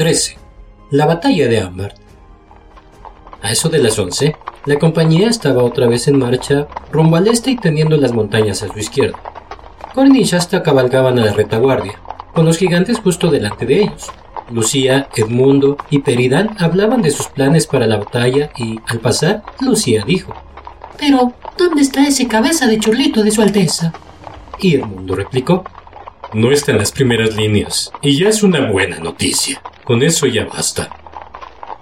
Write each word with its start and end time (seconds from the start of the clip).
13. 0.00 0.38
La 0.92 1.04
batalla 1.04 1.46
de 1.46 1.60
Amber. 1.60 1.94
A 3.42 3.52
eso 3.52 3.68
de 3.68 3.80
las 3.80 3.98
11, 3.98 4.34
la 4.64 4.78
compañía 4.78 5.28
estaba 5.28 5.62
otra 5.62 5.88
vez 5.88 6.08
en 6.08 6.18
marcha 6.18 6.66
rumbo 6.90 7.16
al 7.16 7.28
este 7.28 7.50
y 7.50 7.56
teniendo 7.56 7.98
las 7.98 8.14
montañas 8.14 8.62
a 8.62 8.68
su 8.68 8.78
izquierda. 8.78 9.18
Corin 9.94 10.16
y 10.16 10.24
Shasta 10.24 10.62
cabalgaban 10.62 11.18
a 11.18 11.26
la 11.26 11.34
retaguardia, 11.34 12.00
con 12.32 12.46
los 12.46 12.56
gigantes 12.56 12.98
justo 12.98 13.30
delante 13.30 13.66
de 13.66 13.82
ellos. 13.82 14.10
Lucía, 14.50 15.06
Edmundo 15.14 15.76
y 15.90 15.98
Peridan 15.98 16.56
hablaban 16.58 17.02
de 17.02 17.10
sus 17.10 17.26
planes 17.26 17.66
para 17.66 17.86
la 17.86 17.98
batalla 17.98 18.48
y, 18.56 18.80
al 18.86 19.00
pasar, 19.00 19.42
Lucía 19.60 20.02
dijo: 20.06 20.32
Pero, 20.98 21.34
¿dónde 21.58 21.82
está 21.82 22.06
ese 22.06 22.26
cabeza 22.26 22.66
de 22.66 22.78
churlito 22.78 23.22
de 23.22 23.32
su 23.32 23.42
Alteza? 23.42 23.92
Y 24.60 24.76
Edmundo 24.76 25.14
replicó: 25.14 25.62
No 26.32 26.50
está 26.52 26.72
en 26.72 26.78
las 26.78 26.90
primeras 26.90 27.36
líneas, 27.36 27.92
y 28.00 28.18
ya 28.18 28.30
es 28.30 28.42
una 28.42 28.70
buena 28.70 28.98
noticia. 28.98 29.60
Con 29.90 30.04
eso 30.04 30.28
ya 30.28 30.44
basta. 30.44 30.88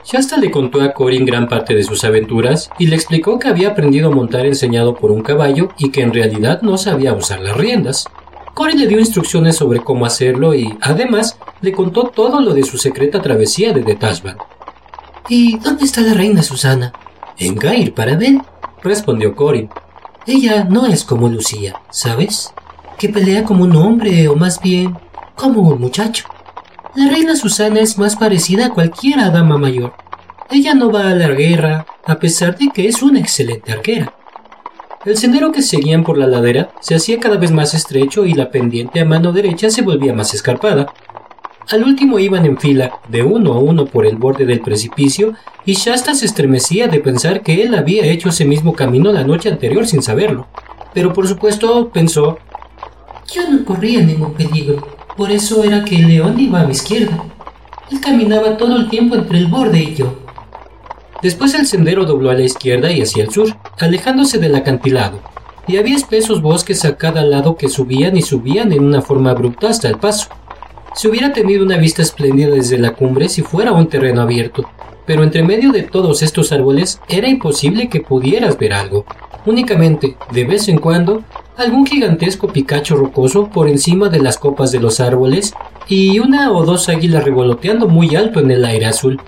Shasta 0.03 0.39
le 0.39 0.51
contó 0.51 0.81
a 0.81 0.95
Corin 0.95 1.27
gran 1.27 1.47
parte 1.47 1.75
de 1.75 1.85
sus 1.85 2.05
aventuras 2.05 2.71
y 2.79 2.87
le 2.87 2.97
explicó 2.97 3.39
que 3.39 3.49
había 3.49 3.69
aprendido 3.69 4.11
a 4.11 4.15
montar 4.15 4.47
enseñado 4.47 4.95
por 4.95 5.11
un 5.11 5.21
caballo 5.21 5.69
y 5.77 5.91
que 5.91 6.01
en 6.01 6.15
realidad 6.15 6.63
no 6.63 6.79
sabía 6.79 7.13
usar 7.13 7.41
las 7.41 7.55
riendas. 7.55 8.07
Corin 8.55 8.81
le 8.81 8.87
dio 8.87 8.99
instrucciones 8.99 9.57
sobre 9.57 9.81
cómo 9.81 10.07
hacerlo 10.07 10.55
y, 10.55 10.75
además, 10.81 11.39
le 11.61 11.71
contó 11.73 12.05
todo 12.05 12.41
lo 12.41 12.55
de 12.55 12.63
su 12.63 12.79
secreta 12.79 13.21
travesía 13.21 13.75
de 13.75 13.83
Detashban. 13.83 14.39
¿Y 15.29 15.59
dónde 15.59 15.85
está 15.85 16.01
la 16.01 16.15
reina 16.15 16.43
Susana? 16.43 16.95
En 17.37 17.57
Gair 17.57 17.93
para 17.93 18.17
ver, 18.17 18.39
respondió 18.83 19.37
Corin. 19.37 19.69
Ella 20.27 20.65
no 20.65 20.87
es 20.87 21.05
como 21.05 21.29
Lucía, 21.29 21.75
¿sabes? 21.91 22.55
Que 22.97 23.11
pelea 23.11 23.45
como 23.45 23.65
un 23.65 23.77
hombre 23.77 24.29
o 24.29 24.35
más 24.35 24.63
bien 24.63 24.97
como 25.37 25.61
un 25.61 25.79
muchacho. 25.79 26.25
La 26.99 27.09
reina 27.09 27.37
Susana 27.37 27.79
es 27.79 27.97
más 27.97 28.17
parecida 28.17 28.67
a 28.67 28.71
cualquier 28.71 29.19
dama 29.19 29.57
mayor. 29.57 29.93
Ella 30.51 30.75
no 30.75 30.91
va 30.91 31.09
a 31.09 31.15
la 31.15 31.29
guerra, 31.29 31.87
a 32.05 32.19
pesar 32.19 32.59
de 32.59 32.71
que 32.75 32.89
es 32.89 33.05
una 33.05 33.21
excelente 33.21 33.71
arquera. 33.71 34.13
El 35.05 35.17
sendero 35.17 35.53
que 35.53 35.63
seguían 35.63 36.03
por 36.03 36.19
la 36.19 36.27
ladera 36.27 36.73
se 36.81 36.97
hacía 36.97 37.21
cada 37.21 37.37
vez 37.37 37.53
más 37.53 37.73
estrecho 37.73 38.25
y 38.25 38.35
la 38.35 38.51
pendiente 38.51 38.99
a 38.99 39.05
mano 39.05 39.31
derecha 39.31 39.71
se 39.71 39.83
volvía 39.83 40.13
más 40.13 40.35
escarpada. 40.35 40.93
Al 41.71 41.85
último 41.85 42.19
iban 42.19 42.45
en 42.45 42.59
fila, 42.59 42.99
de 43.09 43.23
uno 43.23 43.53
a 43.53 43.59
uno 43.61 43.87
por 43.87 44.05
el 44.05 44.17
borde 44.17 44.45
del 44.45 44.61
precipicio, 44.61 45.35
y 45.65 45.75
Shasta 45.75 46.17
se 46.17 46.27
estremecía 46.27 46.89
de 46.89 46.99
pensar 46.99 47.43
que 47.43 47.63
él 47.63 47.77
había 47.77 48.07
hecho 48.07 48.31
ese 48.31 48.45
mismo 48.45 48.73
camino 48.73 49.13
la 49.13 49.23
noche 49.23 49.49
anterior 49.49 49.87
sin 49.87 50.03
saberlo. 50.03 50.49
Pero 50.95 51.13
por 51.13 51.29
supuesto 51.29 51.91
pensó 51.91 52.39
Yo 53.33 53.49
no 53.49 53.65
corría 53.65 54.01
ningún 54.01 54.35
peligro. 54.35 54.98
Por 55.19 55.33
eso 55.33 55.65
era 55.65 55.85
que 55.85 55.97
el 55.97 56.07
león 56.07 56.39
iba 56.39 56.61
a 56.61 56.65
mi 56.65 56.71
izquierda. 56.71 57.25
Él 57.91 58.01
caminaba 58.01 58.57
todo 58.57 58.77
el 58.77 58.89
tiempo 58.89 59.17
entre 59.17 59.39
el 59.39 59.49
borde 59.49 59.81
y 59.81 59.97
yo. 59.97 60.21
Después 61.21 61.55
el 61.55 61.67
sendero 61.67 62.05
dobló 62.05 62.31
a 62.31 62.35
la 62.35 62.45
izquierda 62.45 62.93
y 62.93 63.03
hacia 63.03 63.25
el 63.25 63.31
sur, 63.33 63.49
alejándose 63.81 64.39
del 64.39 64.55
acantilado, 64.55 65.19
y 65.67 65.77
había 65.77 65.97
espesos 65.97 66.41
bosques 66.41 66.85
a 66.85 66.97
cada 66.97 67.23
lado 67.23 67.57
que 67.57 67.69
subían 67.69 68.17
y 68.17 68.23
subían 68.23 68.71
en 68.71 68.85
una 68.85 69.03
forma 69.03 69.33
abrupta 69.33 69.69
hasta 69.69 69.89
el 69.89 69.99
paso. 69.99 70.29
Se 70.95 71.09
hubiera 71.09 71.33
tenido 71.33 71.65
una 71.65 71.79
vista 71.79 72.01
espléndida 72.01 72.51
desde 72.51 72.79
la 72.79 72.93
cumbre 72.93 73.29
si 73.29 73.43
fuera 73.43 73.73
un 73.73 73.89
terreno 73.89 74.23
abierto, 74.23 74.71
pero 75.05 75.25
entre 75.25 75.43
medio 75.43 75.73
de 75.73 75.83
todos 75.83 76.23
estos 76.23 76.53
árboles 76.53 77.01
era 77.09 77.27
imposible 77.27 77.89
que 77.89 78.03
pudieras 78.03 78.57
ver 78.57 78.73
algo. 78.73 79.05
Únicamente, 79.47 80.17
de 80.31 80.45
vez 80.45 80.69
en 80.69 80.79
cuando, 80.79 81.25
algún 81.59 81.87
gigantesco 81.87 82.49
picacho 82.49 82.97
rocoso 82.97 83.51
por 83.51 83.69
encima 83.69 84.09
de 84.09 84.21
las 84.21 84.39
copas 84.39 84.71
de 84.71 84.79
los 84.79 85.01
árboles 85.01 85.53
y 85.89 86.21
una 86.21 86.53
o 86.53 86.65
dos 86.65 86.89
águilas 86.89 87.25
revoloteando 87.25 87.89
muy 87.89 88.15
alto 88.15 88.39
en 88.39 88.53
el 88.53 88.65
aire 88.65 88.87
azul. 88.87 89.21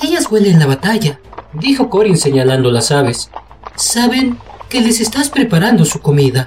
Ellas 0.00 0.30
huelen 0.30 0.60
la 0.60 0.66
batalla, 0.66 1.18
dijo 1.52 1.90
Corin 1.90 2.16
señalando 2.16 2.70
las 2.70 2.92
aves. 2.92 3.30
Saben 3.74 4.38
que 4.68 4.80
les 4.80 5.00
estás 5.00 5.28
preparando 5.28 5.84
su 5.84 6.00
comida. 6.00 6.46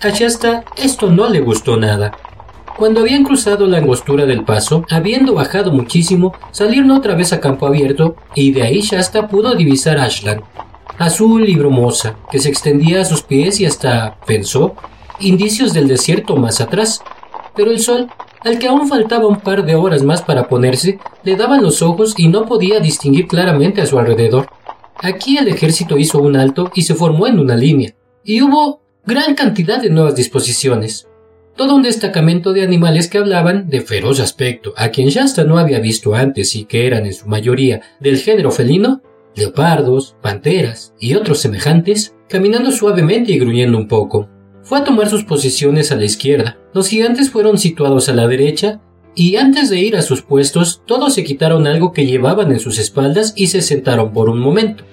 A 0.00 0.10
Shasta 0.10 0.64
esto 0.76 1.10
no 1.10 1.28
le 1.28 1.40
gustó 1.40 1.76
nada. 1.76 2.12
Cuando 2.78 3.00
habían 3.00 3.24
cruzado 3.24 3.66
la 3.66 3.78
angostura 3.78 4.26
del 4.26 4.44
paso, 4.44 4.84
habiendo 4.88 5.34
bajado 5.34 5.72
muchísimo, 5.72 6.34
salieron 6.52 6.92
otra 6.92 7.16
vez 7.16 7.32
a 7.32 7.40
campo 7.40 7.66
abierto 7.66 8.14
y 8.34 8.52
de 8.52 8.62
ahí 8.62 8.80
Shasta 8.80 9.26
pudo 9.26 9.54
divisar 9.56 9.98
Ashland, 9.98 10.42
azul 11.00 11.48
y 11.48 11.56
brumosa, 11.56 12.16
que 12.30 12.38
se 12.38 12.50
extendía 12.50 13.00
a 13.00 13.04
sus 13.06 13.22
pies 13.22 13.58
y 13.58 13.64
hasta, 13.64 14.18
pensó, 14.26 14.74
indicios 15.18 15.72
del 15.72 15.88
desierto 15.88 16.36
más 16.36 16.60
atrás. 16.60 17.02
Pero 17.56 17.70
el 17.70 17.80
sol, 17.80 18.08
al 18.44 18.58
que 18.58 18.68
aún 18.68 18.86
faltaba 18.86 19.26
un 19.26 19.40
par 19.40 19.64
de 19.64 19.74
horas 19.74 20.02
más 20.02 20.20
para 20.20 20.46
ponerse, 20.46 20.98
le 21.24 21.36
daba 21.36 21.58
los 21.58 21.80
ojos 21.80 22.14
y 22.18 22.28
no 22.28 22.44
podía 22.44 22.80
distinguir 22.80 23.26
claramente 23.26 23.80
a 23.80 23.86
su 23.86 23.98
alrededor. 23.98 24.48
Aquí 24.96 25.38
el 25.38 25.48
ejército 25.48 25.96
hizo 25.96 26.20
un 26.20 26.36
alto 26.36 26.70
y 26.74 26.82
se 26.82 26.94
formó 26.94 27.26
en 27.26 27.38
una 27.38 27.56
línea, 27.56 27.94
y 28.22 28.42
hubo 28.42 28.82
gran 29.06 29.34
cantidad 29.34 29.80
de 29.80 29.88
nuevas 29.88 30.14
disposiciones. 30.14 31.08
Todo 31.56 31.74
un 31.74 31.82
destacamento 31.82 32.52
de 32.52 32.62
animales 32.62 33.08
que 33.08 33.16
hablaban 33.16 33.70
de 33.70 33.80
feroz 33.80 34.20
aspecto, 34.20 34.74
a 34.76 34.90
quien 34.90 35.08
Shasta 35.08 35.44
no 35.44 35.58
había 35.58 35.80
visto 35.80 36.14
antes 36.14 36.54
y 36.54 36.66
que 36.66 36.86
eran 36.86 37.06
en 37.06 37.14
su 37.14 37.26
mayoría 37.26 37.80
del 38.00 38.18
género 38.18 38.50
felino, 38.50 39.00
leopardos, 39.40 40.16
panteras 40.22 40.94
y 41.00 41.14
otros 41.14 41.40
semejantes, 41.40 42.14
caminando 42.28 42.70
suavemente 42.70 43.32
y 43.32 43.38
gruñendo 43.38 43.78
un 43.78 43.88
poco. 43.88 44.28
Fue 44.62 44.78
a 44.78 44.84
tomar 44.84 45.08
sus 45.08 45.24
posiciones 45.24 45.90
a 45.90 45.96
la 45.96 46.04
izquierda. 46.04 46.58
Los 46.72 46.88
gigantes 46.88 47.30
fueron 47.30 47.58
situados 47.58 48.08
a 48.08 48.14
la 48.14 48.28
derecha 48.28 48.80
y 49.14 49.36
antes 49.36 49.70
de 49.70 49.80
ir 49.80 49.96
a 49.96 50.02
sus 50.02 50.22
puestos 50.22 50.82
todos 50.86 51.14
se 51.14 51.24
quitaron 51.24 51.66
algo 51.66 51.92
que 51.92 52.06
llevaban 52.06 52.52
en 52.52 52.60
sus 52.60 52.78
espaldas 52.78 53.32
y 53.34 53.48
se 53.48 53.62
sentaron 53.62 54.12
por 54.12 54.28
un 54.28 54.38
momento. 54.38 54.84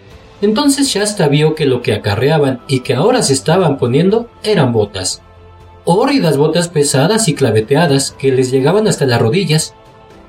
Entonces 0.41 0.87
Shasta 0.87 1.27
vio 1.27 1.53
que 1.53 1.65
lo 1.65 1.81
que 1.81 1.93
acarreaban 1.93 2.61
y 2.67 2.79
que 2.79 2.93
ahora 2.93 3.21
se 3.21 3.33
estaban 3.33 3.77
poniendo 3.77 4.29
eran 4.43 4.71
botas. 4.71 5.21
Hórridas 5.83 6.37
botas 6.37 6.69
pesadas 6.69 7.27
y 7.27 7.35
claveteadas 7.35 8.11
que 8.17 8.31
les 8.31 8.51
llegaban 8.51 8.87
hasta 8.87 9.05
las 9.05 9.21
rodillas 9.21 9.75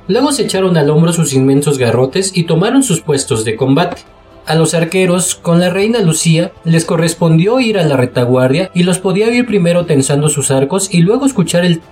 Luego 0.09 0.33
se 0.33 0.43
echaron 0.43 0.77
al 0.77 0.91
hombro 0.91 1.13
sus 1.13 1.33
inmensos 1.35 1.79
garrotes 1.79 2.33
y 2.35 2.45
tomaron 2.45 2.83
sus 2.83 3.03
puestos 3.03 3.45
de 3.45 3.57
combate. 3.57 4.03
A 4.47 4.55
los 4.55 4.73
arqueros, 4.73 5.35
con 5.35 5.61
la 5.61 5.69
reina 5.69 6.01
Lucía, 6.01 6.53
les 6.65 6.87
correspondió 6.87 7.61
ir 7.61 7.79
a 7.79 7.85
la 7.85 7.99
retaguardia 7.99 8.71
y 8.75 8.83
los 8.83 8.99
podía 8.99 9.29
oír 9.29 9.45
primero 9.45 9.85
tensando 9.85 10.31
sus 10.31 10.51
arcos 10.51 10.89
y 10.93 11.03
luego 11.03 11.27
escuchar 11.27 11.67
el 11.67 11.83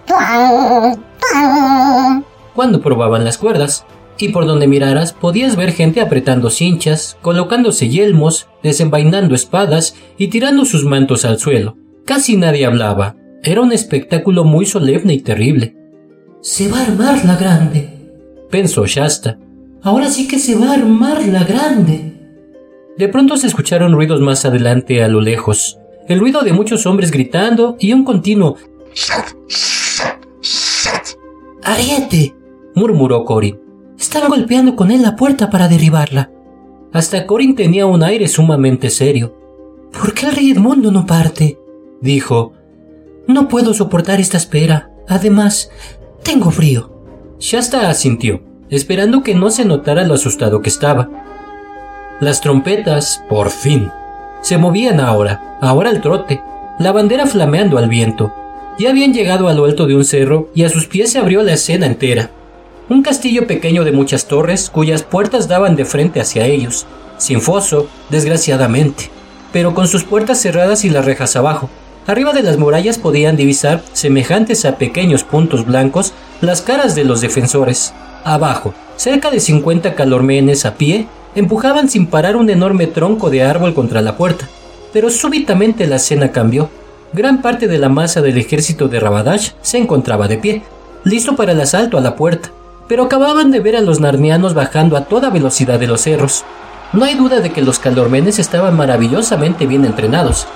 cuando 2.55 2.81
probaban 2.81 3.25
las 3.25 3.37
cuerdas. 3.37 3.85
Y 4.19 4.31
por 4.31 4.47
donde 4.47 4.67
miraras 4.67 5.13
podías 5.13 5.57
ver 5.57 5.73
gente 5.73 6.01
apretando 6.01 6.49
cinchas, 6.49 7.19
colocándose 7.21 7.91
yelmos, 7.91 8.49
desenvainando 8.63 9.35
espadas 9.35 9.95
y 10.17 10.29
tirando 10.29 10.65
sus 10.65 10.85
mantos 10.85 11.27
al 11.27 11.39
suelo. 11.39 11.77
Casi 12.07 12.39
nadie 12.39 12.65
hablaba. 12.65 13.17
Era 13.43 13.61
un 13.61 13.73
espectáculo 13.73 14.45
muy 14.45 14.65
solemne 14.65 15.13
y 15.13 15.21
terrible. 15.21 15.77
Se 16.41 16.69
va 16.69 16.79
a 16.79 16.85
armar 16.85 17.25
la 17.27 17.37
grande, 17.37 17.96
pensó 18.51 18.87
Shasta. 18.87 19.39
Ahora 19.83 20.11
sí 20.11 20.27
que 20.27 20.39
se 20.39 20.55
va 20.57 20.71
a 20.71 20.75
armar 20.75 21.25
la 21.27 21.45
grande. 21.45 22.13
De 22.97 23.09
pronto 23.09 23.37
se 23.37 23.47
escucharon 23.47 23.93
ruidos 23.93 24.21
más 24.21 24.45
adelante 24.45 25.03
a 25.03 25.09
lo 25.09 25.21
lejos, 25.21 25.79
el 26.09 26.19
ruido 26.19 26.43
de 26.43 26.53
muchos 26.53 26.87
hombres 26.87 27.11
gritando 27.11 27.77
y 27.79 27.93
un 27.93 28.05
continuo 28.05 28.57
¡Ariete! 31.63 32.35
murmuró 32.75 33.25
Corin. 33.25 33.61
Están 33.99 34.29
golpeando 34.29 34.77
con 34.77 34.91
él 34.91 35.03
la 35.03 35.17
puerta 35.17 35.51
para 35.51 35.69
derribarla. 35.69 36.31
Hasta 36.93 37.27
Corin 37.27 37.55
tenía 37.55 37.87
un 37.87 38.03
aire 38.03 38.29
sumamente 38.29 38.89
serio. 38.91 39.35
¿Por 39.93 40.15
qué 40.15 40.27
el 40.27 40.37
rey 40.37 40.51
Edmundo 40.53 40.93
no 40.93 41.07
parte? 41.07 41.59
dijo. 42.01 42.53
No 43.27 43.49
puedo 43.49 43.75
soportar 43.75 44.21
esta 44.21 44.37
espera. 44.37 44.93
Además, 45.09 45.71
tengo 46.23 46.51
frío. 46.51 46.96
Shasta 47.39 47.91
asintió, 47.91 48.41
esperando 48.71 49.23
que 49.23 49.35
no 49.35 49.51
se 49.51 49.67
notara 49.67 50.05
lo 50.05 50.15
asustado 50.15 50.63
que 50.63 50.71
estaba. 50.71 51.11
Las 52.19 52.41
trompetas, 52.41 53.23
por 53.29 53.51
fin, 53.51 53.91
se 54.41 54.57
movían 54.57 55.01
ahora, 55.01 55.59
ahora 55.61 55.91
al 55.91 56.01
trote, 56.01 56.41
la 56.79 56.93
bandera 56.93 57.27
flameando 57.27 57.77
al 57.77 57.91
viento. 57.91 58.33
Ya 58.79 58.89
habían 58.89 59.13
llegado 59.13 59.49
a 59.49 59.53
lo 59.53 59.67
alto 59.67 59.87
de 59.87 59.95
un 59.95 60.05
cerro 60.07 60.49
y 60.55 60.65
a 60.65 60.71
sus 60.71 60.87
pies 60.87 61.13
se 61.13 61.19
abrió 61.19 61.43
la 61.43 61.53
escena 61.53 61.85
entera. 61.85 62.31
Un 62.89 63.03
castillo 63.03 63.47
pequeño 63.47 63.85
de 63.85 63.93
muchas 63.93 64.29
torres 64.29 64.71
cuyas 64.71 65.03
puertas 65.03 65.47
daban 65.47 65.77
de 65.77 65.85
frente 65.85 66.21
hacia 66.21 66.47
ellos, 66.47 66.87
sin 67.19 67.43
foso, 67.43 67.89
desgraciadamente, 68.09 69.11
pero 69.53 69.75
con 69.75 69.89
sus 69.89 70.05
puertas 70.05 70.41
cerradas 70.41 70.87
y 70.87 70.91
las 70.91 71.05
rejas 71.05 71.37
abajo. 71.37 71.69
Arriba 72.07 72.33
de 72.33 72.43
las 72.43 72.57
murallas 72.57 72.97
podían 72.97 73.37
divisar, 73.37 73.83
semejantes 73.93 74.65
a 74.65 74.79
pequeños 74.79 75.25
puntos 75.25 75.67
blancos, 75.67 76.15
las 76.41 76.63
caras 76.63 76.95
de 76.95 77.05
los 77.05 77.21
defensores. 77.21 77.95
Abajo, 78.25 78.75
cerca 78.97 79.31
de 79.31 79.41
50 79.41 79.95
calormenes 79.95 80.67
a 80.67 80.75
pie, 80.75 81.07
empujaban 81.35 81.89
sin 81.89 82.07
parar 82.07 82.37
un 82.37 82.51
enorme 82.51 82.87
tronco 82.87 83.31
de 83.31 83.43
árbol 83.43 83.75
contra 83.75 84.03
la 84.03 84.17
puerta. 84.17 84.49
Pero 84.93 85.11
súbitamente 85.11 85.87
la 85.87 85.97
escena 85.97 86.33
cambió. 86.33 86.71
Gran 87.13 87.43
parte 87.43 87.69
de 87.69 87.79
la 87.79 87.89
masa 87.89 88.21
del 88.21 88.39
ejército 88.39 88.89
de 88.89 89.01
Rabadash 89.01 89.51
se 89.63 89.79
encontraba 89.79 90.29
de 90.29 90.39
pie, 90.39 90.63
listo 91.05 91.37
para 91.37 91.53
el 91.53 91.61
asalto 91.61 91.99
a 91.99 92.01
la 92.01 92.17
puerta. 92.17 92.51
pero 92.89 93.05
acababan 93.05 93.51
de 93.51 93.61
ver 93.61 93.77
a 93.77 93.81
los 93.81 94.01
narnianos 94.01 94.55
bajando 94.55 94.97
a 94.97 95.07
toda 95.07 95.31
velocidad 95.31 95.79
de 95.79 95.87
los 95.87 96.03
cerros. 96.03 96.45
No 96.93 97.05
hay 97.05 97.15
duda 97.15 97.41
de 97.41 97.51
que 97.51 97.63
los 97.63 97.79
calormenes 97.79 98.39
estaban 98.39 98.77
maravillosamente 98.77 99.67
bien 99.67 99.85
entrenados. 99.85 100.47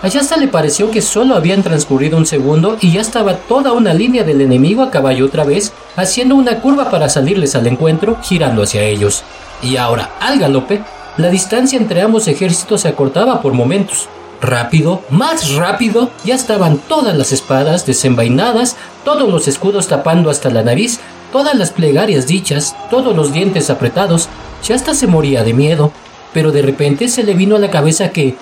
A 0.00 0.06
Yasta 0.06 0.36
le 0.36 0.46
pareció 0.46 0.92
que 0.92 1.02
solo 1.02 1.34
habían 1.34 1.64
transcurrido 1.64 2.16
un 2.16 2.24
segundo 2.24 2.78
y 2.80 2.92
ya 2.92 3.00
estaba 3.00 3.34
toda 3.34 3.72
una 3.72 3.92
línea 3.92 4.22
del 4.22 4.40
enemigo 4.40 4.84
a 4.84 4.90
caballo 4.90 5.26
otra 5.26 5.42
vez, 5.42 5.72
haciendo 5.96 6.36
una 6.36 6.60
curva 6.60 6.88
para 6.88 7.08
salirles 7.08 7.56
al 7.56 7.66
encuentro, 7.66 8.16
girando 8.22 8.62
hacia 8.62 8.82
ellos. 8.82 9.24
Y 9.60 9.76
ahora, 9.76 10.12
al 10.20 10.38
galope, 10.38 10.82
la 11.16 11.30
distancia 11.30 11.76
entre 11.76 12.00
ambos 12.00 12.28
ejércitos 12.28 12.82
se 12.82 12.88
acortaba 12.88 13.42
por 13.42 13.54
momentos. 13.54 14.08
Rápido, 14.40 15.02
más 15.10 15.54
rápido, 15.56 16.10
ya 16.24 16.36
estaban 16.36 16.78
todas 16.78 17.16
las 17.18 17.32
espadas 17.32 17.84
desenvainadas, 17.84 18.76
todos 19.04 19.28
los 19.28 19.48
escudos 19.48 19.88
tapando 19.88 20.30
hasta 20.30 20.48
la 20.48 20.62
nariz, 20.62 21.00
todas 21.32 21.56
las 21.56 21.72
plegarias 21.72 22.28
dichas, 22.28 22.76
todos 22.88 23.16
los 23.16 23.32
dientes 23.32 23.68
apretados. 23.68 24.28
Yasta 24.62 24.94
se 24.94 25.08
moría 25.08 25.42
de 25.42 25.54
miedo, 25.54 25.90
pero 26.32 26.52
de 26.52 26.62
repente 26.62 27.08
se 27.08 27.24
le 27.24 27.34
vino 27.34 27.56
a 27.56 27.58
la 27.58 27.70
cabeza 27.70 28.10
que 28.10 28.36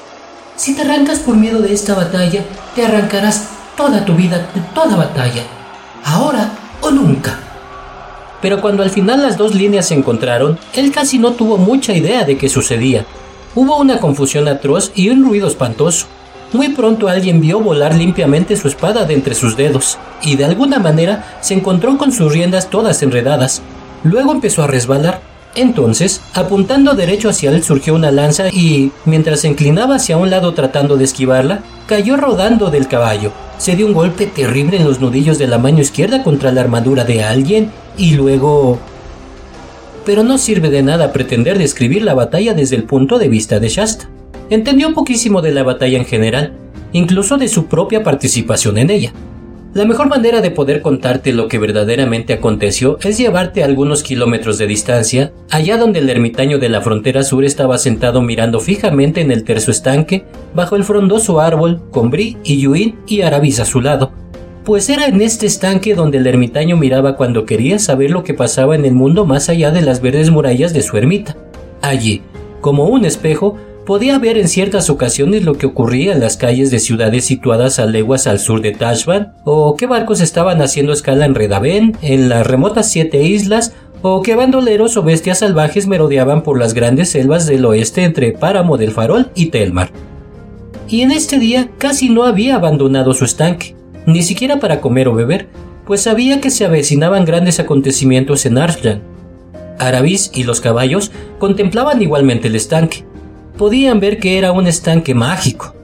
si 0.57 0.75
te 0.75 0.83
arrancas 0.83 1.21
por 1.21 1.37
miedo 1.37 1.61
de 1.61 1.73
esta 1.73 1.95
batalla, 1.95 2.45
te 2.75 2.85
arrancarás 2.85 3.49
toda 3.77 4.05
tu 4.05 4.15
vida 4.15 4.39
de 4.55 4.61
toda 4.75 4.97
batalla, 4.97 5.43
ahora 6.05 6.51
o 6.81 6.91
nunca. 6.91 7.39
Pero 8.41 8.61
cuando 8.61 8.83
al 8.83 8.91
final 8.91 9.23
las 9.23 9.37
dos 9.37 9.55
líneas 9.55 9.89
se 9.89 9.95
encontraron, 9.95 10.59
él 10.75 10.93
casi 10.93 11.19
no 11.19 11.33
tuvo 11.33 11.59
mucha 11.59 11.93
idea 11.93 12.25
de 12.25 12.37
qué 12.39 12.49
sucedía. 12.49 13.05
Hubo 13.55 13.79
una 13.79 13.99
confusión 13.99 14.49
atroz 14.49 14.93
y 14.95 15.09
un 15.09 15.25
ruido 15.25 15.49
espantoso. 15.49 16.07
Muy 16.53 16.69
pronto 16.71 17.09
alguien 17.09 17.41
vio 17.41 17.61
volar 17.61 17.95
limpiamente 17.95 18.57
su 18.57 18.69
espada 18.69 19.05
de 19.05 19.15
entre 19.15 19.35
sus 19.35 19.57
dedos, 19.57 19.99
y 20.23 20.37
de 20.37 20.45
alguna 20.45 20.79
manera 20.79 21.39
se 21.41 21.55
encontró 21.55 21.99
con 21.99 22.13
sus 22.13 22.33
riendas 22.33 22.71
todas 22.71 23.03
enredadas. 23.03 23.63
Luego 24.05 24.33
empezó 24.33 24.63
a 24.63 24.67
resbalar, 24.67 25.21
entonces, 25.57 26.21
apuntando 26.35 26.95
derecho 26.95 27.31
hacia 27.31 27.51
él 27.51 27.63
surgió 27.63 27.95
una 27.95 28.11
lanza 28.11 28.49
y, 28.51 28.93
mientras 29.07 29.41
se 29.41 29.49
inclinaba 29.49 29.97
hacia 29.97 30.19
un 30.19 30.31
lado 30.31 30.53
tratando 30.53 30.97
de 30.97 31.05
esquivarla, 31.05 31.63
cayó 31.87 32.17
rodando 32.17 32.71
del 32.71 32.89
caballo. 32.89 33.33
Se 33.57 33.75
dio 33.75 33.87
un 33.87 33.95
golpe 33.95 34.27
terrible 34.27 34.77
en 34.77 34.85
los 34.85 35.01
nudillos 35.01 35.39
de 35.39 35.47
la 35.47 35.59
mano 35.59 35.81
izquierda 35.81 36.23
contra 36.23 36.53
la 36.53 36.61
armadura 36.61 37.05
de 37.05 37.25
alguien 37.25 37.71
y 37.97 38.13
luego... 38.13 38.79
Pero 40.05 40.23
no 40.23 40.39
sirve 40.39 40.71
de 40.71 40.83
nada 40.83 41.13
pretender 41.13 41.59
describir 41.59 42.03
la 42.03 42.15
batalla 42.15 42.53
desde 42.53 42.77
el 42.77 42.85
punto 42.85 43.19
de 43.19 43.29
vista 43.29 43.59
de 43.59 43.69
Shasta. 43.69 44.09
Entendió 44.51 44.93
poquísimo 44.95 45.43
de 45.43 45.53
la 45.53 45.65
batalla 45.65 45.99
en 45.99 46.05
general, 46.05 46.53
incluso 46.93 47.39
de 47.39 47.49
su 47.49 47.67
propia 47.67 48.05
participación 48.05 48.79
en 48.79 48.91
ella. 48.91 49.13
La 49.77 49.85
mejor 49.85 50.09
manera 50.09 50.41
de 50.41 50.51
poder 50.51 50.81
contarte 50.81 51.35
lo 51.35 51.49
que 51.49 51.59
verdaderamente 51.59 52.33
aconteció 52.33 52.97
es 53.03 53.19
llevarte 53.19 53.61
a 53.61 53.67
algunos 53.67 54.03
kilómetros 54.03 54.57
de 54.57 54.67
distancia, 54.67 55.35
allá 55.51 55.77
donde 55.77 55.99
el 55.99 56.09
ermitaño 56.09 56.59
de 56.59 56.71
la 56.71 56.81
frontera 56.81 57.23
sur 57.23 57.45
estaba 57.45 57.77
sentado 57.77 58.23
mirando 58.23 58.59
fijamente 58.59 59.21
en 59.21 59.31
el 59.31 59.45
terzo 59.45 59.71
estanque, 59.71 60.25
bajo 60.55 60.77
el 60.77 60.85
frondoso 60.85 61.41
árbol, 61.41 61.83
con 61.91 62.09
Bri 62.09 62.39
y 62.43 62.59
Yuin 62.59 63.01
y 63.07 63.21
Arabis 63.21 63.61
a 63.61 63.67
su 63.67 63.83
lado. 63.83 64.13
Pues 64.65 64.89
era 64.89 65.09
en 65.09 65.21
este 65.21 65.45
estanque 65.45 65.95
donde 65.95 66.17
el 66.17 66.27
ermitaño 66.27 66.79
miraba 66.79 67.19
cuando 67.19 67.45
quería 67.45 67.79
saber 67.79 68.11
lo 68.11 68.25
que 68.25 68.33
pasaba 68.33 68.77
en 68.77 68.87
el 68.87 68.95
mundo 68.95 69.27
más 69.27 69.51
allá 69.51 69.73
de 69.73 69.83
las 69.83 70.01
verdes 70.01 70.31
murallas 70.31 70.73
de 70.73 70.81
su 70.81 70.97
ermita. 70.97 71.37
Allí, 71.83 72.23
como 72.63 72.87
un 72.87 73.05
espejo, 73.05 73.59
podía 73.87 74.19
ver 74.19 74.37
en 74.37 74.49
ciertas 74.49 74.91
ocasiones 74.91 75.45
lo 75.45 75.55
que 75.55 75.65
ocurría 75.65 76.13
en 76.13 76.21
las 76.21 76.37
calles 76.37 76.71
de 76.71 76.81
ciudades 76.81 77.25
situadas 77.25 77.79
a 77.79 77.87
leguas 77.87 78.27
al 78.27 78.41
sur 78.41 78.61
de 78.61 78.73
Tashban, 78.73 79.33
o 79.45 79.77
qué 79.77 79.87
barcos 79.87 80.21
estaban 80.21 80.61
haciendo 80.61 80.93
escala 80.93 81.25
en 81.25 81.35
Redaven, 81.35 81.97
en 82.03 82.29
las 82.29 82.47
remotas 82.47 82.91
siete 82.91 83.23
islas, 83.23 83.73
o 84.03 84.23
qué 84.23 84.35
bandoleros 84.35 84.97
o 84.97 85.03
bestias 85.03 85.39
salvajes 85.39 85.87
merodeaban 85.87 86.43
por 86.43 86.59
las 86.59 86.75
grandes 86.75 87.11
selvas 87.11 87.47
del 87.47 87.65
oeste 87.65 88.03
entre 88.03 88.33
Páramo 88.33 88.77
del 88.77 88.91
Farol 88.91 89.31
y 89.35 89.47
Telmar. 89.47 89.91
Y 90.89 91.01
en 91.01 91.13
este 91.13 91.39
día 91.39 91.71
casi 91.79 92.11
no 92.11 92.25
había 92.25 92.57
abandonado 92.57 93.15
su 93.15 93.25
estanque, 93.25 93.77
ni 94.05 94.23
siquiera 94.23 94.59
para 94.59 94.81
comer 94.81 95.09
o 95.09 95.15
beber, 95.15 95.49
pues 95.87 96.03
sabía 96.03 96.41
que 96.41 96.51
se 96.51 96.65
avecinaban 96.65 97.25
grandes 97.25 97.61
acontecimientos 97.61 98.47
en 98.47 98.59
Arslan. 98.59 99.03
Arabis 99.79 100.33
y 100.35 100.43
los 100.43 100.61
caballos 100.61 101.13
contemplaban 101.39 102.03
igualmente 102.03 102.49
el 102.49 102.57
estanque, 102.57 103.05
podían 103.57 104.01
ver 104.01 104.19
que 104.19 104.39
era 104.39 104.53
un 104.53 104.67
estanque 104.67 105.15
mágico. 105.15 105.75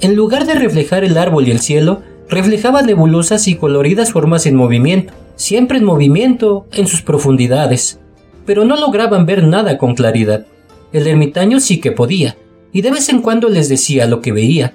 En 0.00 0.16
lugar 0.16 0.46
de 0.46 0.54
reflejar 0.54 1.04
el 1.04 1.16
árbol 1.16 1.48
y 1.48 1.50
el 1.50 1.60
cielo, 1.60 2.02
reflejaba 2.28 2.82
nebulosas 2.82 3.48
y 3.48 3.54
coloridas 3.54 4.12
formas 4.12 4.46
en 4.46 4.56
movimiento, 4.56 5.12
siempre 5.36 5.78
en 5.78 5.84
movimiento 5.84 6.66
en 6.72 6.86
sus 6.86 7.02
profundidades, 7.02 8.00
pero 8.46 8.64
no 8.64 8.76
lograban 8.76 9.26
ver 9.26 9.44
nada 9.44 9.78
con 9.78 9.94
claridad. 9.94 10.46
El 10.92 11.06
ermitaño 11.06 11.60
sí 11.60 11.80
que 11.80 11.92
podía, 11.92 12.36
y 12.72 12.82
de 12.82 12.90
vez 12.90 13.08
en 13.08 13.22
cuando 13.22 13.48
les 13.48 13.68
decía 13.68 14.06
lo 14.06 14.20
que 14.20 14.32
veía. 14.32 14.74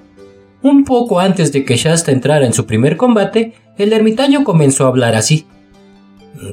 Un 0.62 0.84
poco 0.84 1.20
antes 1.20 1.52
de 1.52 1.64
que 1.64 1.76
Shasta 1.76 2.12
entrara 2.12 2.46
en 2.46 2.52
su 2.52 2.66
primer 2.66 2.96
combate, 2.96 3.54
el 3.78 3.92
ermitaño 3.92 4.44
comenzó 4.44 4.84
a 4.84 4.88
hablar 4.88 5.14
así. 5.14 5.46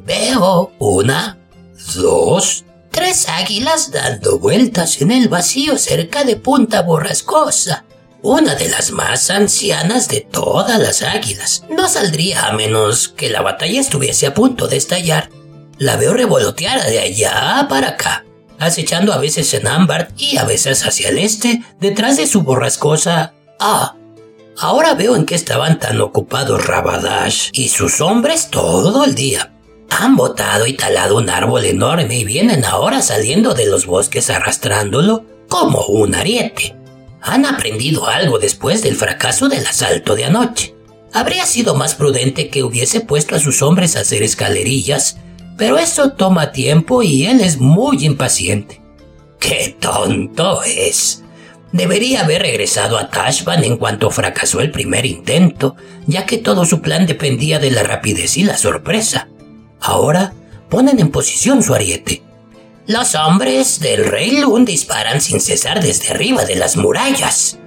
Veo 0.06 0.72
una, 0.80 1.38
dos, 1.96 2.66
tres 2.98 3.30
águilas 3.30 3.92
dando 3.92 4.40
vueltas 4.40 5.02
en 5.04 5.12
el 5.12 5.30
vacío 5.30 5.78
cerca 5.78 6.24
de 6.24 6.36
Punta 6.36 6.82
Borrascosa. 6.82 7.86
Una 8.24 8.56
de 8.56 8.70
las 8.70 8.90
más 8.90 9.30
ancianas 9.30 10.08
de 10.08 10.22
todas 10.22 10.80
las 10.80 11.04
águilas. 11.04 11.64
No 11.70 11.88
saldría 11.90 12.48
a 12.48 12.54
menos 12.54 13.10
que 13.10 13.30
la 13.30 13.44
batalla 13.44 13.80
estuviese 13.80 14.26
a 14.26 14.34
punto 14.34 14.68
de 14.68 14.78
estallar. 14.78 15.30
La 15.78 15.96
veo 15.96 16.16
revolotear 16.16 16.84
de 16.90 16.98
allá 16.98 17.68
para 17.70 17.90
acá, 17.90 18.26
acechando 18.58 19.14
a 19.14 19.20
veces 19.20 19.54
en 19.54 19.68
ámbar 19.68 20.12
y 20.18 20.38
a 20.38 20.46
veces 20.46 20.84
hacia 20.84 21.10
el 21.10 21.20
este, 21.20 21.62
detrás 21.80 22.18
de 22.18 22.26
su 22.26 22.42
borrascosa. 22.42 23.36
Ah, 23.60 23.96
ahora 24.58 24.96
veo 24.96 25.16
en 25.16 25.28
qué 25.28 25.36
estaban 25.36 25.78
tan 25.78 26.02
ocupados 26.02 26.66
Rabadash 26.66 27.50
y 27.54 27.70
sus 27.70 28.02
hombres 28.02 28.50
todo 28.50 29.06
el 29.06 29.14
día. 29.14 29.54
Han 29.90 30.16
botado 30.16 30.68
y 30.68 30.74
talado 30.74 31.18
un 31.18 31.30
árbol 31.30 31.66
enorme 31.66 32.20
y 32.20 32.24
vienen 32.24 32.66
ahora 32.66 33.02
saliendo 33.02 33.54
de 33.54 33.68
los 33.68 33.86
bosques 33.86 34.30
arrastrándolo 34.30 35.26
como 35.48 35.86
un 35.86 36.16
ariete. 36.16 36.76
Han 37.22 37.46
aprendido 37.46 38.08
algo 38.08 38.40
después 38.40 38.82
del 38.82 38.96
fracaso 38.96 39.50
del 39.50 39.66
asalto 39.66 40.16
de 40.16 40.26
anoche. 40.26 40.76
Habría 41.14 41.46
sido 41.46 41.76
más 41.76 41.96
prudente 41.96 42.50
que 42.50 42.64
hubiese 42.64 43.02
puesto 43.02 43.36
a 43.36 43.40
sus 43.40 43.62
hombres 43.62 43.96
a 43.96 44.02
hacer 44.02 44.24
escalerillas, 44.24 45.18
pero 45.58 45.78
eso 45.78 46.12
toma 46.12 46.52
tiempo 46.52 47.02
y 47.02 47.26
él 47.26 47.42
es 47.42 47.58
muy 47.58 48.06
impaciente. 48.06 48.82
¡Qué 49.40 49.76
tonto 49.80 50.62
es! 50.64 51.24
Debería 51.72 52.22
haber 52.22 52.44
regresado 52.44 52.98
a 52.98 53.10
Tashban 53.10 53.64
en 53.64 53.78
cuanto 53.78 54.10
fracasó 54.10 54.62
el 54.62 54.72
primer 54.72 55.06
intento, 55.06 55.76
ya 56.06 56.26
que 56.26 56.38
todo 56.38 56.66
su 56.66 56.82
plan 56.82 57.06
dependía 57.06 57.60
de 57.60 57.72
la 57.72 57.84
rapidez 57.84 58.38
y 58.38 58.44
la 58.44 58.58
sorpresa. 58.58 59.28
Ahora 59.80 60.34
ponen 60.70 61.00
en 61.00 61.12
posición 61.12 61.64
su 61.64 61.74
ariete. 61.74 62.24
Los 62.88 63.16
hombres 63.16 63.80
del 63.80 64.06
rey 64.06 64.40
Lun 64.40 64.64
disparan 64.64 65.20
sin 65.20 65.42
cesar 65.42 65.82
desde 65.82 66.12
arriba 66.12 66.46
de 66.46 66.56
las 66.56 66.78
murallas. 66.78 67.58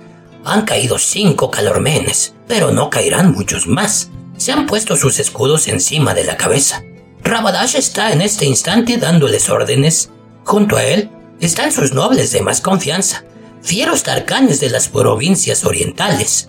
Han 0.44 0.62
caído 0.62 0.98
cinco 0.98 1.50
calormenes, 1.50 2.34
pero 2.48 2.70
no 2.70 2.88
caerán 2.88 3.32
muchos 3.32 3.66
más. 3.66 4.10
Se 4.38 4.52
han 4.52 4.66
puesto 4.66 4.96
sus 4.96 5.18
escudos 5.18 5.68
encima 5.68 6.14
de 6.14 6.24
la 6.24 6.38
cabeza. 6.38 6.82
Rabadash 7.22 7.76
está 7.76 8.12
en 8.12 8.22
este 8.22 8.46
instante 8.46 8.96
dándoles 8.96 9.50
órdenes. 9.50 10.10
Junto 10.44 10.76
a 10.76 10.84
él 10.84 11.10
están 11.40 11.70
sus 11.70 11.92
nobles 11.92 12.32
de 12.32 12.40
más 12.40 12.60
confianza, 12.60 13.24
fieros 13.62 14.02
tarcanes 14.02 14.60
de 14.60 14.70
las 14.70 14.88
provincias 14.88 15.64
orientales. 15.64 16.48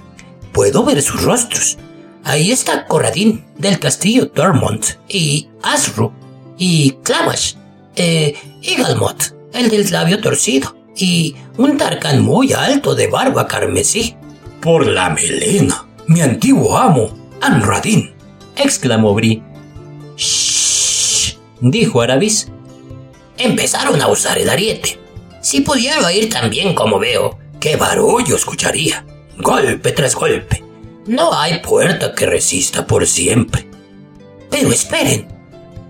Puedo 0.53 0.83
ver 0.83 1.01
sus 1.01 1.23
rostros, 1.23 1.77
Ahí 2.23 2.51
está 2.51 2.85
Corradín 2.85 3.45
del 3.57 3.79
castillo 3.79 4.29
Tormont 4.29 4.85
y 5.07 5.49
Asru 5.63 6.13
y 6.57 6.91
Clamash, 7.03 7.55
eh, 7.95 8.35
y 8.61 8.75
el 9.53 9.69
del 9.69 9.91
labio 9.91 10.21
torcido, 10.21 10.75
y 10.95 11.35
un 11.57 11.77
Tarkan 11.77 12.21
muy 12.21 12.53
alto 12.53 12.93
de 12.93 13.07
barba 13.07 13.47
carmesí. 13.47 14.15
Por 14.61 14.85
la 14.85 15.09
melena, 15.09 15.87
mi 16.05 16.21
antiguo 16.21 16.77
amo, 16.77 17.17
Anradin, 17.41 18.11
exclamó 18.55 19.15
Bri. 19.15 19.41
Shh, 20.15 21.35
dijo 21.61 22.01
Arabis. 22.01 22.49
Empezaron 23.39 23.99
a 23.99 24.07
usar 24.07 24.37
el 24.37 24.49
ariete. 24.49 24.99
Si 25.41 25.61
pudiera 25.61 26.05
oír 26.05 26.29
tan 26.29 26.51
bien 26.51 26.75
como 26.75 26.99
veo, 26.99 27.39
qué 27.59 27.75
barullo 27.75 28.35
escucharía. 28.35 29.03
Golpe 29.39 29.91
tras 29.93 30.13
golpe 30.13 30.60
no 31.05 31.33
hay 31.33 31.59
puerta 31.59 32.13
que 32.13 32.25
resista 32.25 32.85
por 32.85 33.07
siempre. 33.07 33.67
Pero 34.49 34.71
esperen. 34.71 35.27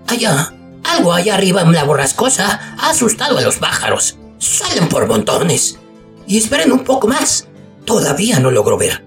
Allá, 0.08 0.54
algo 0.84 1.14
allá 1.14 1.36
arriba 1.36 1.62
en 1.62 1.74
la 1.74 1.84
borrascosa 1.84 2.76
ha 2.78 2.90
asustado 2.90 3.38
a 3.38 3.42
los 3.42 3.58
pájaros. 3.58 4.18
Salen 4.38 4.90
por 4.90 5.08
montones. 5.08 5.80
Y 6.28 6.38
esperen 6.38 6.72
un 6.72 6.84
poco 6.84 7.08
más. 7.08 7.48
Todavía 7.86 8.40
no 8.40 8.52
logro 8.52 8.78
ver. 8.78 9.04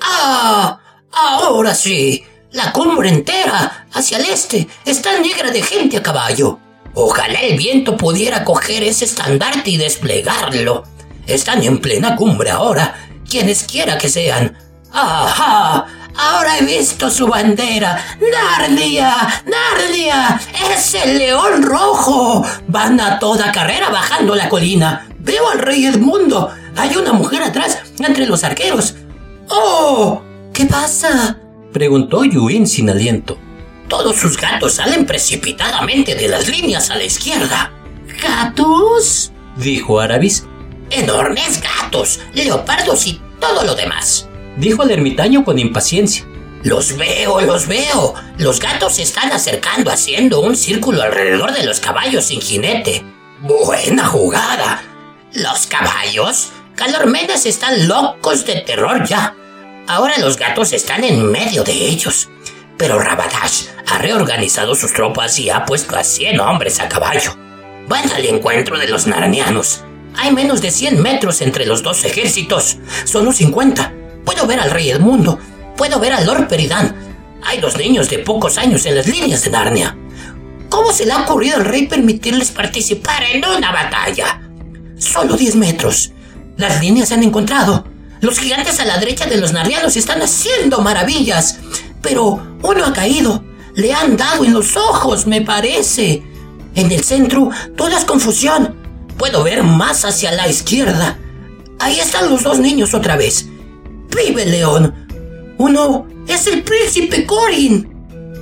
¡Ah! 0.00 0.80
Ahora 1.12 1.74
sí. 1.74 2.24
La 2.52 2.72
cumbre 2.72 3.08
entera, 3.08 3.86
hacia 3.92 4.18
el 4.18 4.24
este, 4.26 4.66
está 4.84 5.18
negra 5.20 5.50
de 5.50 5.62
gente 5.62 5.98
a 5.98 6.02
caballo. 6.02 6.58
Ojalá 6.94 7.40
el 7.40 7.58
viento 7.58 7.96
pudiera 7.96 8.44
coger 8.44 8.82
ese 8.82 9.04
estandarte 9.04 9.70
y 9.70 9.76
desplegarlo. 9.76 10.84
Están 11.26 11.62
en 11.62 11.80
plena 11.80 12.16
cumbre 12.16 12.50
ahora, 12.50 12.94
quienes 13.28 13.64
quiera 13.64 13.98
que 13.98 14.08
sean. 14.08 14.56
¡Ajá! 14.92 15.86
Ahora 16.16 16.58
he 16.58 16.64
visto 16.64 17.10
su 17.10 17.26
bandera. 17.26 18.02
¡Narnia! 18.20 19.42
¡Narnia! 19.44 20.40
¡Es 20.72 20.94
el 20.94 21.18
león 21.18 21.62
rojo! 21.62 22.44
Van 22.68 22.98
a 23.00 23.18
toda 23.18 23.52
carrera 23.52 23.90
bajando 23.90 24.34
la 24.34 24.48
colina. 24.48 25.06
Veo 25.18 25.50
al 25.50 25.58
rey 25.58 25.86
Edmundo. 25.86 26.50
Hay 26.76 26.96
una 26.96 27.12
mujer 27.12 27.42
atrás, 27.42 27.78
entre 27.98 28.26
los 28.26 28.44
arqueros. 28.44 28.94
¡Oh! 29.48 30.22
¿Qué 30.52 30.64
pasa? 30.64 31.38
preguntó 31.72 32.24
Yuin 32.24 32.66
sin 32.66 32.88
aliento. 32.88 33.38
Todos 33.88 34.16
sus 34.16 34.36
gatos 34.36 34.74
salen 34.74 35.04
precipitadamente 35.06 36.14
de 36.14 36.28
las 36.28 36.48
líneas 36.48 36.90
a 36.90 36.96
la 36.96 37.04
izquierda. 37.04 37.70
¿Gatos? 38.22 39.32
dijo 39.56 40.00
Arabis. 40.00 40.46
Enormes 40.90 41.60
gatos, 41.60 42.20
leopardos 42.32 43.06
y 43.06 43.20
todo 43.40 43.64
lo 43.64 43.74
demás. 43.74 44.25
Dijo 44.56 44.82
el 44.82 44.90
ermitaño 44.90 45.44
con 45.44 45.58
impaciencia. 45.58 46.24
Los 46.62 46.96
veo, 46.96 47.40
los 47.42 47.66
veo. 47.66 48.14
Los 48.38 48.58
gatos 48.58 48.96
se 48.96 49.02
están 49.02 49.30
acercando 49.32 49.90
haciendo 49.90 50.40
un 50.40 50.56
círculo 50.56 51.02
alrededor 51.02 51.52
de 51.52 51.64
los 51.64 51.80
caballos 51.80 52.24
sin 52.24 52.40
jinete. 52.40 53.04
Buena 53.40 54.06
jugada. 54.06 54.82
Los 55.32 55.66
caballos, 55.66 56.50
Calormenes 56.74 57.46
están 57.46 57.88
locos 57.88 58.44
de 58.44 58.60
terror 58.60 59.06
ya. 59.06 59.34
Ahora 59.86 60.18
los 60.18 60.36
gatos 60.36 60.72
están 60.72 61.04
en 61.04 61.30
medio 61.30 61.64
de 61.64 61.72
ellos. 61.72 62.28
Pero 62.76 62.98
Rabadash 62.98 63.66
ha 63.86 63.98
reorganizado 63.98 64.74
sus 64.74 64.92
tropas 64.92 65.38
y 65.38 65.48
ha 65.48 65.64
puesto 65.64 65.96
a 65.96 66.04
100 66.04 66.40
hombres 66.40 66.80
a 66.80 66.88
caballo. 66.88 67.34
Van 67.88 68.10
al 68.10 68.24
encuentro 68.26 68.78
de 68.78 68.88
los 68.88 69.06
naranianos. 69.06 69.84
Hay 70.16 70.32
menos 70.32 70.60
de 70.60 70.70
100 70.70 71.00
metros 71.00 71.40
entre 71.40 71.66
los 71.66 71.82
dos 71.82 72.04
ejércitos. 72.04 72.76
Son 73.04 73.24
los 73.24 73.36
50. 73.36 73.92
Puedo 74.26 74.46
ver 74.46 74.60
al 74.60 74.70
rey 74.70 74.90
Edmundo. 74.90 75.38
Puedo 75.76 76.00
ver 76.00 76.12
al 76.12 76.26
Lord 76.26 76.48
Peridan. 76.48 76.94
Hay 77.42 77.60
dos 77.60 77.78
niños 77.78 78.10
de 78.10 78.18
pocos 78.18 78.58
años 78.58 78.84
en 78.84 78.96
las 78.96 79.06
líneas 79.06 79.42
de 79.44 79.50
Narnia. 79.50 79.96
¿Cómo 80.68 80.92
se 80.92 81.06
le 81.06 81.12
ha 81.12 81.22
ocurrido 81.22 81.56
al 81.56 81.64
rey 81.64 81.86
permitirles 81.86 82.50
participar 82.50 83.22
en 83.22 83.44
una 83.46 83.70
batalla? 83.70 84.42
Solo 84.98 85.36
10 85.36 85.56
metros. 85.56 86.12
Las 86.56 86.80
líneas 86.80 87.08
se 87.08 87.14
han 87.14 87.22
encontrado. 87.22 87.86
Los 88.20 88.38
gigantes 88.38 88.80
a 88.80 88.84
la 88.84 88.98
derecha 88.98 89.26
de 89.26 89.36
los 89.36 89.52
narrianos 89.52 89.96
están 89.96 90.20
haciendo 90.20 90.80
maravillas. 90.80 91.60
Pero 92.02 92.58
uno 92.62 92.84
ha 92.84 92.92
caído. 92.92 93.44
Le 93.74 93.92
han 93.92 94.16
dado 94.16 94.44
en 94.44 94.52
los 94.52 94.76
ojos, 94.76 95.26
me 95.26 95.42
parece. 95.42 96.24
En 96.74 96.90
el 96.90 97.04
centro, 97.04 97.50
toda 97.76 97.96
es 97.96 98.04
confusión. 98.04 98.74
Puedo 99.16 99.44
ver 99.44 99.62
más 99.62 100.04
hacia 100.04 100.32
la 100.32 100.48
izquierda. 100.48 101.18
Ahí 101.78 102.00
están 102.00 102.28
los 102.28 102.42
dos 102.42 102.58
niños 102.58 102.92
otra 102.92 103.16
vez. 103.16 103.46
¡Vive 104.14 104.46
León! 104.46 105.54
Uno 105.58 106.06
es 106.28 106.46
el 106.46 106.62
príncipe 106.62 107.26
Corin. 107.26 107.92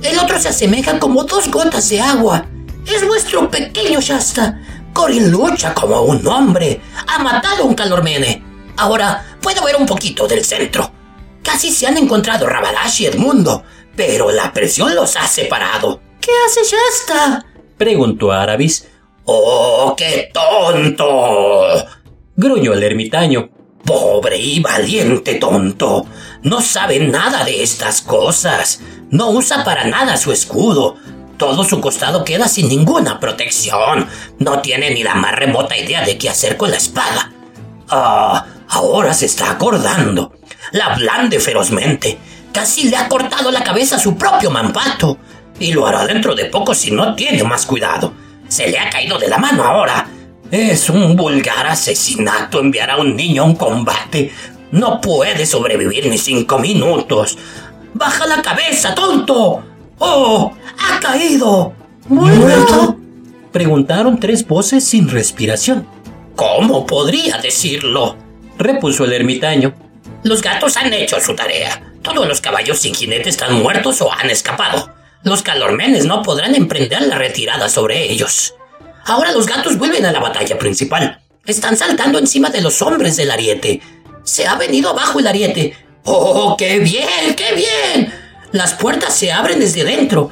El 0.03 0.19
otro 0.19 0.39
se 0.39 0.49
asemeja 0.49 0.99
como 0.99 1.23
dos 1.23 1.49
gotas 1.49 1.89
de 1.89 2.01
agua. 2.01 2.45
Es 2.85 3.05
vuestro 3.05 3.49
pequeño 3.49 3.99
Shasta. 4.01 4.61
Corin 4.93 5.31
lucha 5.31 5.73
como 5.73 6.01
un 6.01 6.25
hombre. 6.27 6.81
Ha 7.07 7.21
matado 7.23 7.63
a 7.63 7.65
un 7.65 7.73
calormene. 7.73 8.43
Ahora 8.77 9.37
puedo 9.41 9.63
ver 9.63 9.75
un 9.77 9.85
poquito 9.85 10.27
del 10.27 10.43
centro. 10.43 10.91
Casi 11.43 11.71
se 11.71 11.87
han 11.87 11.97
encontrado 11.97 12.47
Rabadash 12.47 13.01
y 13.01 13.05
Edmundo, 13.05 13.63
pero 13.95 14.31
la 14.31 14.51
presión 14.51 14.93
los 14.95 15.15
ha 15.15 15.27
separado. 15.27 16.01
¿Qué 16.19 16.31
hace 16.45 16.61
Shasta? 16.63 17.45
preguntó 17.77 18.31
Arabis. 18.31 18.87
¡Oh, 19.25 19.95
qué 19.97 20.29
tonto! 20.33 21.85
gruñó 22.35 22.73
el 22.73 22.83
ermitaño. 22.83 23.49
Pobre 23.85 24.37
y 24.37 24.59
valiente 24.59 25.35
tonto. 25.35 26.07
No 26.41 26.61
sabe 26.61 26.99
nada 26.99 27.43
de 27.43 27.61
estas 27.61 28.01
cosas. 28.01 28.81
No 29.11 29.29
usa 29.29 29.63
para 29.63 29.85
nada 29.85 30.17
su 30.17 30.31
escudo. 30.31 30.95
Todo 31.37 31.63
su 31.63 31.79
costado 31.81 32.23
queda 32.23 32.47
sin 32.47 32.67
ninguna 32.67 33.19
protección. 33.19 34.07
No 34.39 34.61
tiene 34.61 34.89
ni 34.91 35.03
la 35.03 35.15
más 35.15 35.35
remota 35.35 35.77
idea 35.77 36.03
de 36.03 36.17
qué 36.17 36.29
hacer 36.29 36.57
con 36.57 36.71
la 36.71 36.77
espada. 36.77 37.31
Ah, 37.89 38.45
ahora 38.69 39.13
se 39.13 39.27
está 39.27 39.51
acordando. 39.51 40.33
La 40.71 40.95
blande 40.95 41.39
ferozmente. 41.39 42.17
Casi 42.51 42.89
le 42.89 42.97
ha 42.97 43.07
cortado 43.07 43.51
la 43.51 43.63
cabeza 43.63 43.97
a 43.97 43.99
su 43.99 44.17
propio 44.17 44.49
mampato. 44.49 45.19
Y 45.59 45.73
lo 45.73 45.85
hará 45.85 46.05
dentro 46.07 46.33
de 46.33 46.45
poco 46.45 46.73
si 46.73 46.89
no 46.89 47.13
tiene 47.15 47.43
más 47.43 47.65
cuidado. 47.65 48.13
Se 48.47 48.67
le 48.67 48.79
ha 48.79 48.89
caído 48.89 49.19
de 49.19 49.27
la 49.27 49.37
mano 49.37 49.63
ahora. 49.63 50.07
Es 50.51 50.89
un 50.89 51.15
vulgar 51.15 51.65
asesinato 51.67 52.59
enviar 52.59 52.91
a 52.91 52.97
un 52.97 53.15
niño 53.15 53.41
a 53.41 53.45
un 53.45 53.55
combate. 53.55 54.31
No 54.71 55.01
puede 55.01 55.45
sobrevivir 55.45 56.07
ni 56.07 56.17
cinco 56.17 56.59
minutos. 56.59 57.37
¡Baja 57.93 58.27
la 58.27 58.41
cabeza, 58.41 58.93
tonto! 58.93 59.63
¡Oh! 59.99 60.53
¡Ha 60.77 60.99
caído! 60.99 61.73
¿Muerto? 62.07 62.97
Preguntaron 63.51 64.19
tres 64.19 64.45
voces 64.45 64.83
sin 64.83 65.09
respiración. 65.09 65.87
¿Cómo 66.35 66.85
podría 66.85 67.37
decirlo? 67.37 68.17
repuso 68.57 69.05
el 69.05 69.13
ermitaño. 69.13 69.73
Los 70.23 70.41
gatos 70.41 70.77
han 70.77 70.93
hecho 70.93 71.19
su 71.19 71.35
tarea. 71.35 71.93
Todos 72.01 72.27
los 72.27 72.41
caballos 72.41 72.79
sin 72.79 72.93
jinete 72.93 73.29
están 73.29 73.61
muertos 73.61 74.01
o 74.01 74.11
han 74.11 74.29
escapado. 74.29 74.93
Los 75.23 75.41
calormenes 75.41 76.05
no 76.05 76.21
podrán 76.21 76.53
emprender 76.53 77.01
la 77.03 77.17
retirada 77.17 77.67
sobre 77.69 78.11
ellos. 78.11 78.53
Ahora 79.05 79.31
los 79.31 79.45
gatos 79.45 79.77
vuelven 79.77 80.05
a 80.05 80.11
la 80.11 80.19
batalla 80.19 80.57
principal. 80.57 81.21
Están 81.45 81.77
saltando 81.77 82.17
encima 82.17 82.49
de 82.49 82.61
los 82.61 82.81
hombres 82.81 83.15
del 83.15 83.29
ariete. 83.29 83.81
Se 84.23 84.47
ha 84.47 84.55
venido 84.55 84.89
abajo 84.89 85.19
el 85.19 85.27
ariete. 85.27 85.75
¡Oh, 86.03 86.55
qué 86.57 86.79
bien, 86.79 87.35
qué 87.35 87.53
bien! 87.53 88.13
Las 88.51 88.73
puertas 88.73 89.15
se 89.15 89.31
abren 89.31 89.59
desde 89.59 89.83
dentro. 89.83 90.31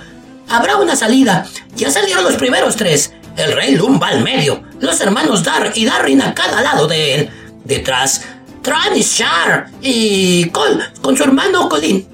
Habrá 0.49 0.77
una 0.77 0.95
salida. 0.95 1.47
Ya 1.75 1.91
salieron 1.91 2.23
los 2.23 2.35
primeros 2.35 2.75
tres. 2.75 3.13
El 3.37 3.51
rey 3.51 3.75
Lum 3.75 3.99
va 4.01 4.07
al 4.07 4.23
medio. 4.23 4.63
Los 4.79 4.99
hermanos 5.01 5.43
Dar 5.43 5.71
y 5.75 5.85
Darrin 5.85 6.21
a 6.23 6.33
cada 6.33 6.61
lado 6.61 6.87
de 6.87 7.15
él. 7.15 7.29
Detrás, 7.63 8.23
Tran 8.63 8.95
y 8.95 9.01
Shar 9.01 9.69
y 9.81 10.49
Col 10.49 10.81
con 11.01 11.15
su 11.15 11.23
hermano 11.23 11.69
Colin. 11.69 12.07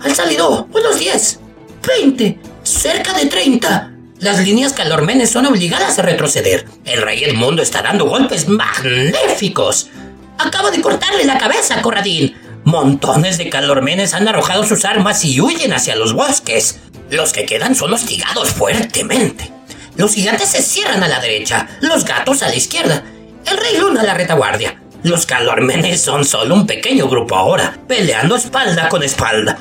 Han 0.00 0.14
salido 0.14 0.68
unos 0.72 0.98
10, 0.98 1.40
20, 1.86 2.38
cerca 2.64 3.12
de 3.12 3.26
30. 3.26 3.93
Las 4.24 4.40
líneas 4.40 4.72
calormenes 4.72 5.30
son 5.30 5.44
obligadas 5.44 5.98
a 5.98 6.02
retroceder. 6.02 6.64
El 6.86 7.02
rey 7.02 7.22
Edmundo 7.24 7.62
está 7.62 7.82
dando 7.82 8.06
golpes 8.06 8.48
magníficos. 8.48 9.90
Acaba 10.38 10.70
de 10.70 10.80
cortarle 10.80 11.26
la 11.26 11.36
cabeza 11.36 11.82
Corradín. 11.82 12.34
Montones 12.64 13.36
de 13.36 13.50
calormenes 13.50 14.14
han 14.14 14.26
arrojado 14.26 14.64
sus 14.64 14.86
armas 14.86 15.26
y 15.26 15.42
huyen 15.42 15.74
hacia 15.74 15.94
los 15.94 16.14
bosques. 16.14 16.80
Los 17.10 17.34
que 17.34 17.44
quedan 17.44 17.74
son 17.74 17.92
hostigados 17.92 18.48
fuertemente. 18.48 19.52
Los 19.98 20.14
gigantes 20.14 20.48
se 20.48 20.62
cierran 20.62 21.02
a 21.02 21.08
la 21.08 21.20
derecha, 21.20 21.68
los 21.82 22.06
gatos 22.06 22.42
a 22.42 22.48
la 22.48 22.56
izquierda, 22.56 23.04
el 23.44 23.58
rey 23.58 23.76
Luna 23.78 24.00
a 24.00 24.04
la 24.04 24.14
retaguardia. 24.14 24.80
Los 25.02 25.26
calormenes 25.26 26.00
son 26.00 26.24
solo 26.24 26.54
un 26.54 26.66
pequeño 26.66 27.08
grupo 27.08 27.36
ahora, 27.36 27.76
peleando 27.86 28.36
espalda 28.36 28.88
con 28.88 29.02
espalda. 29.02 29.58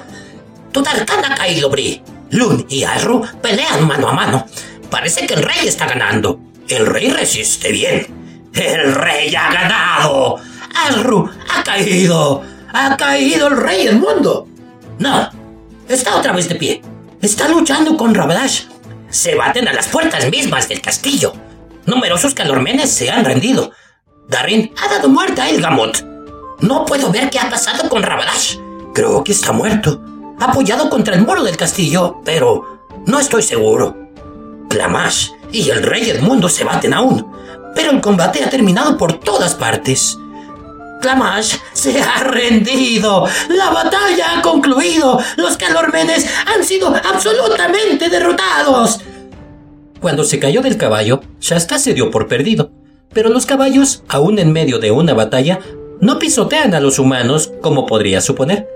Tutarkán 0.71 1.25
ha 1.25 1.35
caído, 1.35 1.69
Bri. 1.69 2.01
Lun 2.33 2.65
y 2.67 2.83
Alru 2.83 3.21
pelean 3.41 3.87
mano 3.87 4.09
a 4.09 4.13
mano. 4.13 4.45
Parece 4.89 5.27
que 5.27 5.35
el 5.35 5.43
rey 5.43 5.67
está 5.67 5.85
ganando. 5.85 6.39
El 6.67 6.87
rey 6.87 7.11
resiste 7.11 7.71
bien. 7.71 8.49
El 8.53 8.95
rey 8.95 9.33
ha 9.35 9.51
ganado. 9.51 10.37
Alru 10.87 11.29
ha 11.49 11.63
caído. 11.63 12.41
Ha 12.73 12.97
caído 12.97 13.47
el 13.47 13.57
rey 13.57 13.85
del 13.85 13.99
mundo. 13.99 14.47
No, 14.97 15.29
está 15.87 16.15
otra 16.15 16.33
vez 16.33 16.49
de 16.49 16.55
pie. 16.55 16.81
Está 17.21 17.47
luchando 17.47 17.95
con 17.97 18.15
Rabadash. 18.15 18.63
Se 19.09 19.35
baten 19.35 19.67
a 19.67 19.73
las 19.73 19.87
puertas 19.87 20.27
mismas 20.31 20.67
del 20.67 20.81
castillo. 20.81 21.33
Numerosos 21.85 22.33
calormenes 22.33 22.91
se 22.91 23.11
han 23.11 23.25
rendido. 23.25 23.71
Darin 24.27 24.73
ha 24.81 24.91
dado 24.91 25.07
muerte 25.07 25.39
a 25.39 25.49
Elgamot. 25.49 26.03
No 26.61 26.83
puedo 26.85 27.11
ver 27.11 27.29
qué 27.29 27.37
ha 27.37 27.49
pasado 27.49 27.87
con 27.89 28.01
Rabadash. 28.01 28.57
Creo 28.95 29.23
que 29.23 29.33
está 29.33 29.51
muerto. 29.51 30.12
Apoyado 30.39 30.89
contra 30.89 31.15
el 31.15 31.25
muro 31.25 31.43
del 31.43 31.57
castillo, 31.57 32.21
pero 32.23 32.79
no 33.05 33.19
estoy 33.19 33.43
seguro. 33.43 33.95
Clamash 34.69 35.29
y 35.51 35.69
el 35.69 35.83
rey 35.83 36.09
Edmundo 36.09 36.49
se 36.49 36.63
baten 36.63 36.93
aún, 36.93 37.31
pero 37.75 37.91
el 37.91 38.01
combate 38.01 38.43
ha 38.43 38.49
terminado 38.49 38.97
por 38.97 39.19
todas 39.19 39.55
partes. 39.55 40.17
Clamash 41.01 41.57
se 41.73 42.01
ha 42.01 42.23
rendido. 42.23 43.27
La 43.49 43.69
batalla 43.71 44.37
ha 44.37 44.41
concluido. 44.41 45.19
Los 45.35 45.57
calormenes 45.57 46.25
han 46.45 46.63
sido 46.63 46.95
absolutamente 46.95 48.09
derrotados. 48.09 49.01
Cuando 49.99 50.23
se 50.23 50.39
cayó 50.39 50.61
del 50.61 50.77
caballo, 50.77 51.21
Shasta 51.41 51.77
se 51.77 51.93
dio 51.93 52.09
por 52.09 52.27
perdido. 52.27 52.71
Pero 53.13 53.29
los 53.29 53.45
caballos, 53.45 54.03
aún 54.07 54.39
en 54.39 54.53
medio 54.53 54.79
de 54.79 54.91
una 54.91 55.13
batalla, 55.13 55.59
no 55.99 56.19
pisotean 56.19 56.73
a 56.73 56.79
los 56.79 56.99
humanos 56.99 57.51
como 57.61 57.85
podría 57.85 58.21
suponer. 58.21 58.67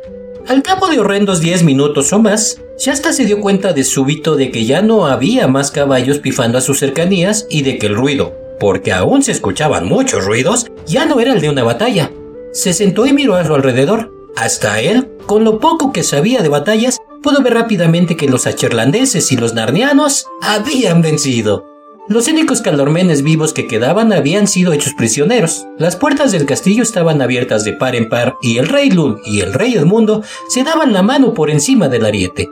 Al 0.47 0.63
cabo 0.63 0.87
de 0.87 0.97
horrendos 0.97 1.41
diez 1.41 1.63
minutos 1.63 2.13
o 2.13 2.19
más, 2.19 2.61
Shasta 2.79 3.11
se 3.11 3.25
dio 3.25 3.41
cuenta 3.41 3.73
de 3.73 3.83
súbito 3.83 4.37
de 4.37 4.49
que 4.49 4.63
ya 4.63 4.81
no 4.81 5.05
había 5.05 5.49
más 5.49 5.71
caballos 5.71 6.19
pifando 6.19 6.57
a 6.57 6.61
sus 6.61 6.79
cercanías 6.79 7.47
y 7.49 7.63
de 7.63 7.77
que 7.77 7.87
el 7.87 7.95
ruido, 7.95 8.33
porque 8.57 8.93
aún 8.93 9.23
se 9.23 9.33
escuchaban 9.33 9.85
muchos 9.87 10.23
ruidos, 10.23 10.67
ya 10.85 11.05
no 11.05 11.19
era 11.19 11.33
el 11.33 11.41
de 11.41 11.49
una 11.49 11.63
batalla. 11.63 12.11
Se 12.53 12.71
sentó 12.71 13.05
y 13.05 13.11
miró 13.11 13.35
a 13.35 13.45
su 13.45 13.53
alrededor. 13.53 14.13
Hasta 14.37 14.79
él, 14.79 15.09
con 15.25 15.43
lo 15.43 15.59
poco 15.59 15.91
que 15.91 16.03
sabía 16.03 16.41
de 16.41 16.47
batallas, 16.47 16.97
pudo 17.21 17.41
ver 17.41 17.55
rápidamente 17.55 18.15
que 18.15 18.29
los 18.29 18.47
acherlandeses 18.47 19.33
y 19.33 19.35
los 19.35 19.53
narnianos 19.53 20.27
habían 20.41 21.01
vencido. 21.01 21.76
Los 22.09 22.29
únicos 22.29 22.61
calormenes 22.61 23.21
vivos 23.21 23.51
que 23.51 23.67
quedaban 23.67 24.13
habían 24.13 24.47
sido 24.47 24.71
hechos 24.71 24.93
prisioneros. 24.93 25.67
Las 25.77 25.97
puertas 25.97 26.31
del 26.31 26.45
castillo 26.45 26.81
estaban 26.81 27.21
abiertas 27.21 27.65
de 27.65 27.73
par 27.73 27.95
en 27.95 28.07
par 28.07 28.37
y 28.41 28.59
el 28.59 28.69
rey 28.69 28.89
Lun 28.89 29.19
y 29.25 29.41
el 29.41 29.53
rey 29.53 29.73
Edmundo 29.73 30.23
se 30.47 30.63
daban 30.63 30.93
la 30.93 31.01
mano 31.01 31.33
por 31.33 31.49
encima 31.49 31.89
del 31.89 32.05
ariete. 32.05 32.47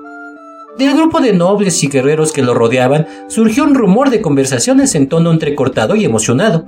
Del 0.77 0.93
grupo 0.93 1.21
de 1.21 1.31
nobles 1.31 1.81
y 1.83 1.88
guerreros 1.88 2.33
que 2.33 2.43
lo 2.43 2.53
rodeaban 2.53 3.07
surgió 3.29 3.63
un 3.63 3.75
rumor 3.75 4.09
de 4.09 4.19
conversaciones 4.19 4.93
en 4.93 5.07
tono 5.07 5.31
entrecortado 5.31 5.95
y 5.95 6.03
emocionado, 6.03 6.65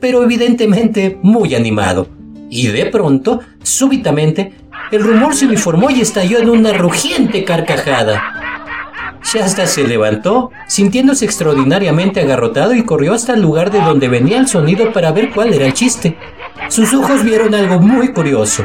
pero 0.00 0.22
evidentemente 0.22 1.18
muy 1.22 1.56
animado. 1.56 2.06
Y 2.50 2.68
de 2.68 2.86
pronto, 2.86 3.40
súbitamente, 3.64 4.52
el 4.92 5.02
rumor 5.02 5.34
se 5.34 5.46
uniformó 5.46 5.90
y 5.90 6.02
estalló 6.02 6.38
en 6.38 6.50
una 6.50 6.72
rugiente 6.72 7.42
carcajada. 7.42 8.37
Shasta 9.30 9.66
se 9.66 9.86
levantó, 9.86 10.50
sintiéndose 10.68 11.26
extraordinariamente 11.26 12.20
agarrotado 12.20 12.72
y 12.74 12.82
corrió 12.82 13.12
hasta 13.12 13.34
el 13.34 13.42
lugar 13.42 13.70
de 13.70 13.80
donde 13.80 14.08
venía 14.08 14.38
el 14.38 14.48
sonido 14.48 14.90
para 14.90 15.12
ver 15.12 15.30
cuál 15.34 15.52
era 15.52 15.66
el 15.66 15.74
chiste. 15.74 16.16
Sus 16.70 16.94
ojos 16.94 17.22
vieron 17.24 17.54
algo 17.54 17.78
muy 17.78 18.14
curioso. 18.14 18.64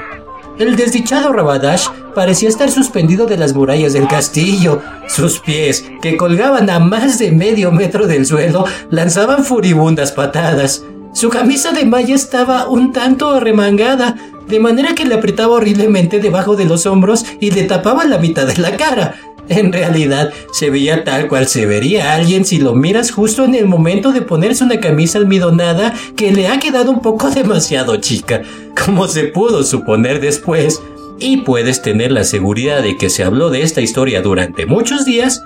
El 0.57 0.77
desdichado 0.77 1.33
Rabadash 1.33 1.87
parecía 2.15 2.47
estar 2.47 2.71
suspendido 2.71 3.25
de 3.25 3.37
las 3.37 3.53
murallas 3.53 3.91
del 3.91 4.07
castillo. 4.07 4.81
Sus 5.09 5.39
pies, 5.39 5.83
que 6.01 6.15
colgaban 6.15 6.69
a 6.69 6.79
más 6.79 7.19
de 7.19 7.33
medio 7.33 7.73
metro 7.73 8.07
del 8.07 8.25
suelo, 8.25 8.63
lanzaban 8.89 9.43
furibundas 9.43 10.13
patadas. 10.13 10.85
Su 11.11 11.29
camisa 11.29 11.73
de 11.73 11.83
malla 11.83 12.15
estaba 12.15 12.69
un 12.69 12.93
tanto 12.93 13.31
arremangada, 13.31 14.15
de 14.47 14.59
manera 14.59 14.95
que 14.95 15.03
le 15.03 15.15
apretaba 15.15 15.55
horriblemente 15.55 16.19
debajo 16.19 16.55
de 16.55 16.65
los 16.65 16.85
hombros 16.85 17.25
y 17.41 17.51
le 17.51 17.63
tapaba 17.63 18.05
la 18.05 18.17
mitad 18.17 18.47
de 18.47 18.57
la 18.61 18.77
cara. 18.77 19.15
En 19.55 19.71
realidad, 19.71 20.31
se 20.51 20.71
veía 20.71 21.03
tal 21.03 21.27
cual 21.27 21.47
se 21.47 21.67
vería 21.67 22.13
alguien 22.13 22.43
si 22.43 22.57
lo 22.57 22.73
miras 22.73 23.11
justo 23.11 23.45
en 23.45 23.53
el 23.53 23.67
momento 23.67 24.11
de 24.11 24.23
ponerse 24.23 24.63
una 24.63 24.79
camisa 24.79 25.19
almidonada 25.19 25.93
que 26.15 26.31
le 26.31 26.47
ha 26.47 26.59
quedado 26.59 26.89
un 26.89 27.01
poco 27.01 27.29
demasiado 27.35 27.97
chica, 27.97 28.41
como 28.85 29.07
se 29.07 29.25
pudo 29.25 29.63
suponer 29.63 30.19
después. 30.19 30.81
Y 31.19 31.37
puedes 31.37 31.83
tener 31.83 32.11
la 32.11 32.23
seguridad 32.23 32.81
de 32.81 32.97
que 32.97 33.11
se 33.11 33.23
habló 33.23 33.51
de 33.51 33.61
esta 33.61 33.81
historia 33.81 34.23
durante 34.23 34.65
muchos 34.65 35.05
días. 35.05 35.43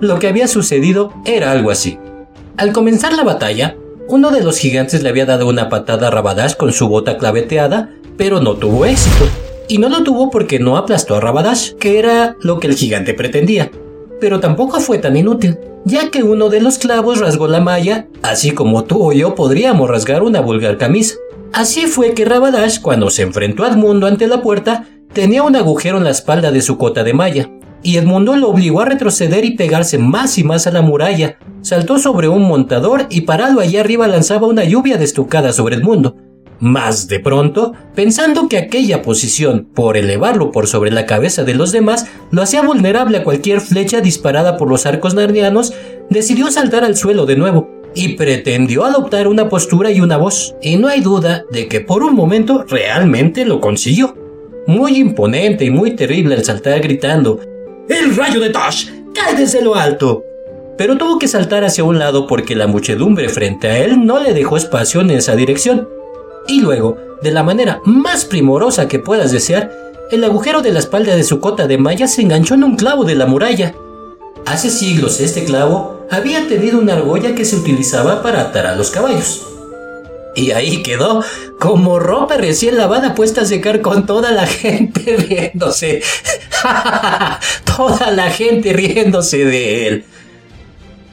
Lo 0.00 0.18
que 0.18 0.28
había 0.28 0.46
sucedido 0.46 1.14
era 1.24 1.52
algo 1.52 1.70
así. 1.70 1.98
Al 2.58 2.72
comenzar 2.72 3.14
la 3.14 3.24
batalla, 3.24 3.76
uno 4.08 4.30
de 4.30 4.42
los 4.42 4.58
gigantes 4.58 5.02
le 5.02 5.08
había 5.08 5.24
dado 5.24 5.48
una 5.48 5.70
patada 5.70 6.08
a 6.08 6.10
Rabadash 6.10 6.56
con 6.56 6.72
su 6.72 6.88
bota 6.88 7.16
claveteada, 7.16 7.90
pero 8.18 8.40
no 8.40 8.54
tuvo 8.54 8.84
éxito. 8.84 9.26
Y 9.68 9.78
no 9.78 9.88
lo 9.88 10.04
tuvo 10.04 10.30
porque 10.30 10.58
no 10.58 10.76
aplastó 10.76 11.16
a 11.16 11.20
Rabadash, 11.20 11.72
que 11.74 11.98
era 11.98 12.36
lo 12.40 12.60
que 12.60 12.68
el 12.68 12.74
gigante 12.74 13.14
pretendía. 13.14 13.70
Pero 14.20 14.40
tampoco 14.40 14.80
fue 14.80 14.98
tan 14.98 15.16
inútil, 15.16 15.58
ya 15.84 16.10
que 16.10 16.22
uno 16.22 16.48
de 16.48 16.60
los 16.60 16.78
clavos 16.78 17.18
rasgó 17.18 17.48
la 17.48 17.60
malla, 17.60 18.06
así 18.22 18.52
como 18.52 18.84
tú 18.84 19.02
o 19.02 19.12
yo 19.12 19.34
podríamos 19.34 19.90
rasgar 19.90 20.22
una 20.22 20.40
vulgar 20.40 20.78
camisa. 20.78 21.16
Así 21.52 21.86
fue 21.86 22.12
que 22.12 22.24
Rabadash, 22.24 22.80
cuando 22.80 23.10
se 23.10 23.22
enfrentó 23.22 23.64
a 23.64 23.68
Edmundo 23.68 24.06
ante 24.06 24.26
la 24.26 24.42
puerta, 24.42 24.86
tenía 25.12 25.42
un 25.42 25.56
agujero 25.56 25.98
en 25.98 26.04
la 26.04 26.10
espalda 26.10 26.50
de 26.52 26.60
su 26.60 26.78
cota 26.78 27.02
de 27.02 27.14
malla, 27.14 27.50
y 27.82 27.96
Edmundo 27.96 28.36
lo 28.36 28.48
obligó 28.48 28.80
a 28.80 28.84
retroceder 28.84 29.44
y 29.44 29.56
pegarse 29.56 29.98
más 29.98 30.38
y 30.38 30.44
más 30.44 30.66
a 30.66 30.72
la 30.72 30.82
muralla. 30.82 31.38
Saltó 31.62 31.98
sobre 31.98 32.28
un 32.28 32.42
montador 32.42 33.06
y 33.10 33.22
parado 33.22 33.60
allá 33.60 33.80
arriba 33.80 34.08
lanzaba 34.08 34.46
una 34.46 34.64
lluvia 34.64 34.98
de 34.98 35.04
estucada 35.04 35.52
sobre 35.52 35.76
Edmundo. 35.76 36.16
Más 36.58 37.08
de 37.08 37.20
pronto, 37.20 37.74
pensando 37.94 38.48
que 38.48 38.56
aquella 38.56 39.02
posición, 39.02 39.68
por 39.74 39.98
elevarlo 39.98 40.52
por 40.52 40.66
sobre 40.66 40.90
la 40.90 41.04
cabeza 41.04 41.44
de 41.44 41.54
los 41.54 41.70
demás, 41.70 42.06
lo 42.30 42.40
hacía 42.40 42.62
vulnerable 42.62 43.18
a 43.18 43.24
cualquier 43.24 43.60
flecha 43.60 44.00
disparada 44.00 44.56
por 44.56 44.68
los 44.68 44.86
arcos 44.86 45.14
narnianos, 45.14 45.74
decidió 46.08 46.50
saltar 46.50 46.84
al 46.84 46.96
suelo 46.96 47.26
de 47.26 47.36
nuevo 47.36 47.68
y 47.94 48.14
pretendió 48.14 48.84
adoptar 48.84 49.28
una 49.28 49.48
postura 49.50 49.90
y 49.90 50.00
una 50.00 50.16
voz, 50.16 50.54
y 50.62 50.76
no 50.76 50.88
hay 50.88 51.00
duda 51.00 51.44
de 51.50 51.68
que 51.68 51.80
por 51.80 52.02
un 52.02 52.14
momento 52.14 52.64
realmente 52.68 53.44
lo 53.44 53.60
consiguió. 53.60 54.16
Muy 54.66 54.96
imponente 54.96 55.64
y 55.66 55.70
muy 55.70 55.94
terrible 55.94 56.34
al 56.34 56.44
saltar 56.44 56.80
gritando, 56.80 57.38
¡El 57.88 58.16
rayo 58.16 58.40
de 58.40 58.50
Tash! 58.50 58.88
¡Cae 59.14 59.36
desde 59.36 59.62
lo 59.62 59.74
alto! 59.74 60.24
Pero 60.78 60.96
tuvo 60.96 61.18
que 61.18 61.28
saltar 61.28 61.64
hacia 61.64 61.84
un 61.84 61.98
lado 61.98 62.26
porque 62.26 62.56
la 62.56 62.66
muchedumbre 62.66 63.28
frente 63.28 63.68
a 63.68 63.78
él 63.78 64.04
no 64.04 64.20
le 64.20 64.34
dejó 64.34 64.56
espacio 64.56 65.00
en 65.00 65.10
esa 65.10 65.36
dirección 65.36 65.88
y 66.48 66.60
luego, 66.60 66.98
de 67.22 67.30
la 67.30 67.42
manera 67.42 67.80
más 67.84 68.24
primorosa 68.24 68.88
que 68.88 68.98
puedas 68.98 69.32
desear, 69.32 69.72
el 70.10 70.22
agujero 70.24 70.62
de 70.62 70.72
la 70.72 70.78
espalda 70.78 71.16
de 71.16 71.24
su 71.24 71.40
cota 71.40 71.66
de 71.66 71.78
malla 71.78 72.06
se 72.06 72.22
enganchó 72.22 72.54
en 72.54 72.64
un 72.64 72.76
clavo 72.76 73.04
de 73.04 73.16
la 73.16 73.26
muralla. 73.26 73.74
Hace 74.44 74.70
siglos 74.70 75.20
este 75.20 75.44
clavo 75.44 76.06
había 76.10 76.46
tenido 76.46 76.78
una 76.78 76.92
argolla 76.92 77.34
que 77.34 77.44
se 77.44 77.56
utilizaba 77.56 78.22
para 78.22 78.42
atar 78.42 78.66
a 78.66 78.76
los 78.76 78.90
caballos. 78.90 79.46
Y 80.36 80.52
ahí 80.52 80.82
quedó, 80.82 81.24
como 81.58 81.98
ropa 81.98 82.36
recién 82.36 82.76
lavada 82.76 83.14
puesta 83.14 83.40
a 83.40 83.46
secar 83.46 83.80
con 83.80 84.06
toda 84.06 84.30
la 84.30 84.46
gente 84.46 85.16
riéndose. 85.28 86.02
toda 87.76 88.10
la 88.12 88.30
gente 88.30 88.72
riéndose 88.72 89.44
de 89.44 89.88
él. 89.88 90.04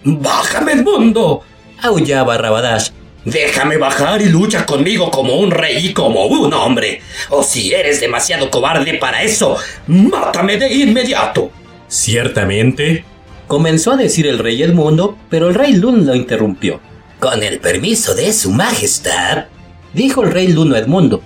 ¡Bájame, 0.04 0.76
mundo! 0.76 1.42
aullaba 1.82 2.38
Rabadash 2.38 2.92
Déjame 3.26 3.78
bajar 3.78 4.22
y 4.22 4.26
lucha 4.26 4.66
conmigo 4.66 5.10
como 5.10 5.36
un 5.36 5.52
rey 5.52 5.88
y 5.88 5.94
como 5.94 6.26
un 6.26 6.54
hombre. 6.54 7.02
O 7.30 7.44
si 7.44 7.74
eres 7.74 8.02
demasiado 8.02 8.50
cobarde 8.52 8.96
para 8.96 9.24
eso, 9.24 9.58
mátame 9.88 10.58
de 10.58 10.74
inmediato. 10.74 11.52
Ciertamente, 11.88 13.06
comenzó 13.48 13.92
a 13.92 13.98
decir 13.98 14.28
el 14.28 14.40
rey 14.40 14.62
Edmundo, 14.62 15.18
pero 15.30 15.48
el 15.48 15.56
rey 15.56 15.74
Lun 15.74 16.06
lo 16.06 16.16
interrumpió. 16.16 16.82
Con 17.20 17.44
el 17.44 17.60
permiso 17.60 18.14
de 18.16 18.34
su 18.34 18.52
majestad, 18.52 19.46
dijo 19.94 20.24
el 20.24 20.32
rey 20.32 20.48
Luno 20.48 20.76
Edmundo. 20.76 21.22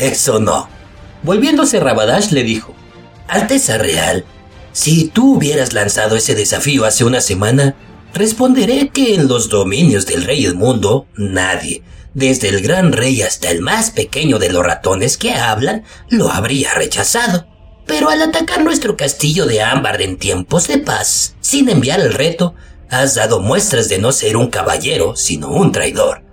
Eso 0.00 0.40
no. 0.40 0.68
Volviéndose 1.22 1.78
Rabadash 1.78 2.30
le 2.32 2.42
dijo, 2.42 2.74
Alteza 3.28 3.78
Real, 3.78 4.24
si 4.72 5.08
tú 5.08 5.36
hubieras 5.36 5.72
lanzado 5.72 6.16
ese 6.16 6.34
desafío 6.34 6.84
hace 6.84 7.04
una 7.04 7.20
semana, 7.20 7.74
Responderé 8.18 8.88
que 8.88 9.14
en 9.14 9.28
los 9.28 9.48
dominios 9.48 10.04
del 10.04 10.24
rey 10.24 10.44
Edmundo, 10.44 11.06
nadie, 11.16 11.84
desde 12.14 12.48
el 12.48 12.62
gran 12.62 12.90
rey 12.90 13.22
hasta 13.22 13.48
el 13.48 13.60
más 13.60 13.92
pequeño 13.92 14.40
de 14.40 14.50
los 14.50 14.64
ratones 14.64 15.16
que 15.16 15.34
hablan, 15.34 15.84
lo 16.08 16.28
habría 16.28 16.74
rechazado. 16.74 17.46
Pero 17.86 18.10
al 18.10 18.20
atacar 18.20 18.64
nuestro 18.64 18.96
castillo 18.96 19.46
de 19.46 19.62
ámbar 19.62 20.02
en 20.02 20.18
tiempos 20.18 20.66
de 20.66 20.78
paz, 20.78 21.36
sin 21.40 21.68
enviar 21.68 22.00
el 22.00 22.12
reto, 22.12 22.56
has 22.90 23.14
dado 23.14 23.38
muestras 23.38 23.88
de 23.88 24.00
no 24.00 24.10
ser 24.10 24.36
un 24.36 24.48
caballero, 24.48 25.14
sino 25.14 25.50
un 25.50 25.70
traidor, 25.70 26.24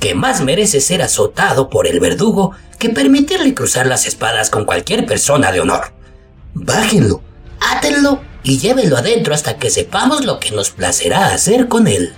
que 0.00 0.14
más 0.14 0.40
merece 0.40 0.80
ser 0.80 1.02
azotado 1.02 1.68
por 1.68 1.86
el 1.86 2.00
verdugo 2.00 2.52
que 2.78 2.88
permitirle 2.88 3.52
cruzar 3.52 3.86
las 3.86 4.06
espadas 4.06 4.48
con 4.48 4.64
cualquier 4.64 5.04
persona 5.04 5.52
de 5.52 5.60
honor. 5.60 5.92
Bájenlo, 6.54 7.20
átenlo 7.60 8.33
y 8.44 8.58
llévelo 8.58 8.96
adentro 8.96 9.34
hasta 9.34 9.56
que 9.56 9.70
sepamos 9.70 10.24
lo 10.24 10.38
que 10.38 10.52
nos 10.52 10.70
placerá 10.70 11.32
hacer 11.34 11.66
con 11.66 11.88
él. 11.88 12.12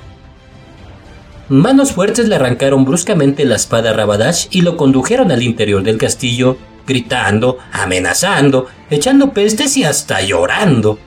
Manos 1.49 1.93
fuertes 1.93 2.29
le 2.29 2.35
arrancaron 2.35 2.85
bruscamente 2.85 3.45
la 3.45 3.55
espada 3.55 3.91
a 3.91 3.93
Rabadash 3.93 4.49
y 4.51 4.62
lo 4.62 4.77
condujeron 4.77 5.31
al 5.31 5.45
interior 5.45 5.85
del 5.85 5.97
castillo, 5.97 6.59
gritando, 6.85 7.59
amenazando, 7.73 8.67
echando 8.91 9.33
pestes 9.33 9.77
y 9.77 9.85
hasta 9.85 10.21
llorando. 10.23 10.99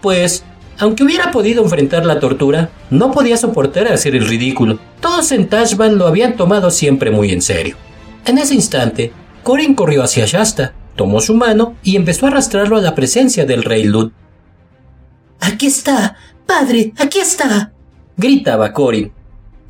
Pues, 0.00 0.42
aunque 0.78 1.04
hubiera 1.04 1.30
podido 1.30 1.62
enfrentar 1.62 2.06
la 2.06 2.18
tortura, 2.18 2.70
no 2.88 3.12
podía 3.12 3.36
soportar 3.36 3.88
hacer 3.88 4.16
el 4.16 4.26
ridículo. 4.26 4.78
Todos 5.00 5.32
en 5.32 5.48
Tashban 5.48 5.98
lo 5.98 6.06
habían 6.06 6.36
tomado 6.36 6.70
siempre 6.70 7.10
muy 7.10 7.30
en 7.30 7.42
serio. 7.42 7.76
En 8.24 8.38
ese 8.38 8.54
instante, 8.54 9.12
Corin 9.42 9.74
corrió 9.74 10.02
hacia 10.02 10.24
Shasta, 10.24 10.72
tomó 10.96 11.20
su 11.20 11.34
mano 11.34 11.76
y 11.82 11.96
empezó 11.96 12.24
a 12.24 12.30
arrastrarlo 12.30 12.78
a 12.78 12.80
la 12.80 12.94
presencia 12.94 13.44
del 13.44 13.62
rey 13.62 13.84
Lud. 13.84 14.12
Aquí 15.40 15.66
está, 15.66 16.16
padre, 16.46 16.92
aquí 16.98 17.18
está, 17.20 17.72
gritaba 18.16 18.72
Corin. 18.72 19.12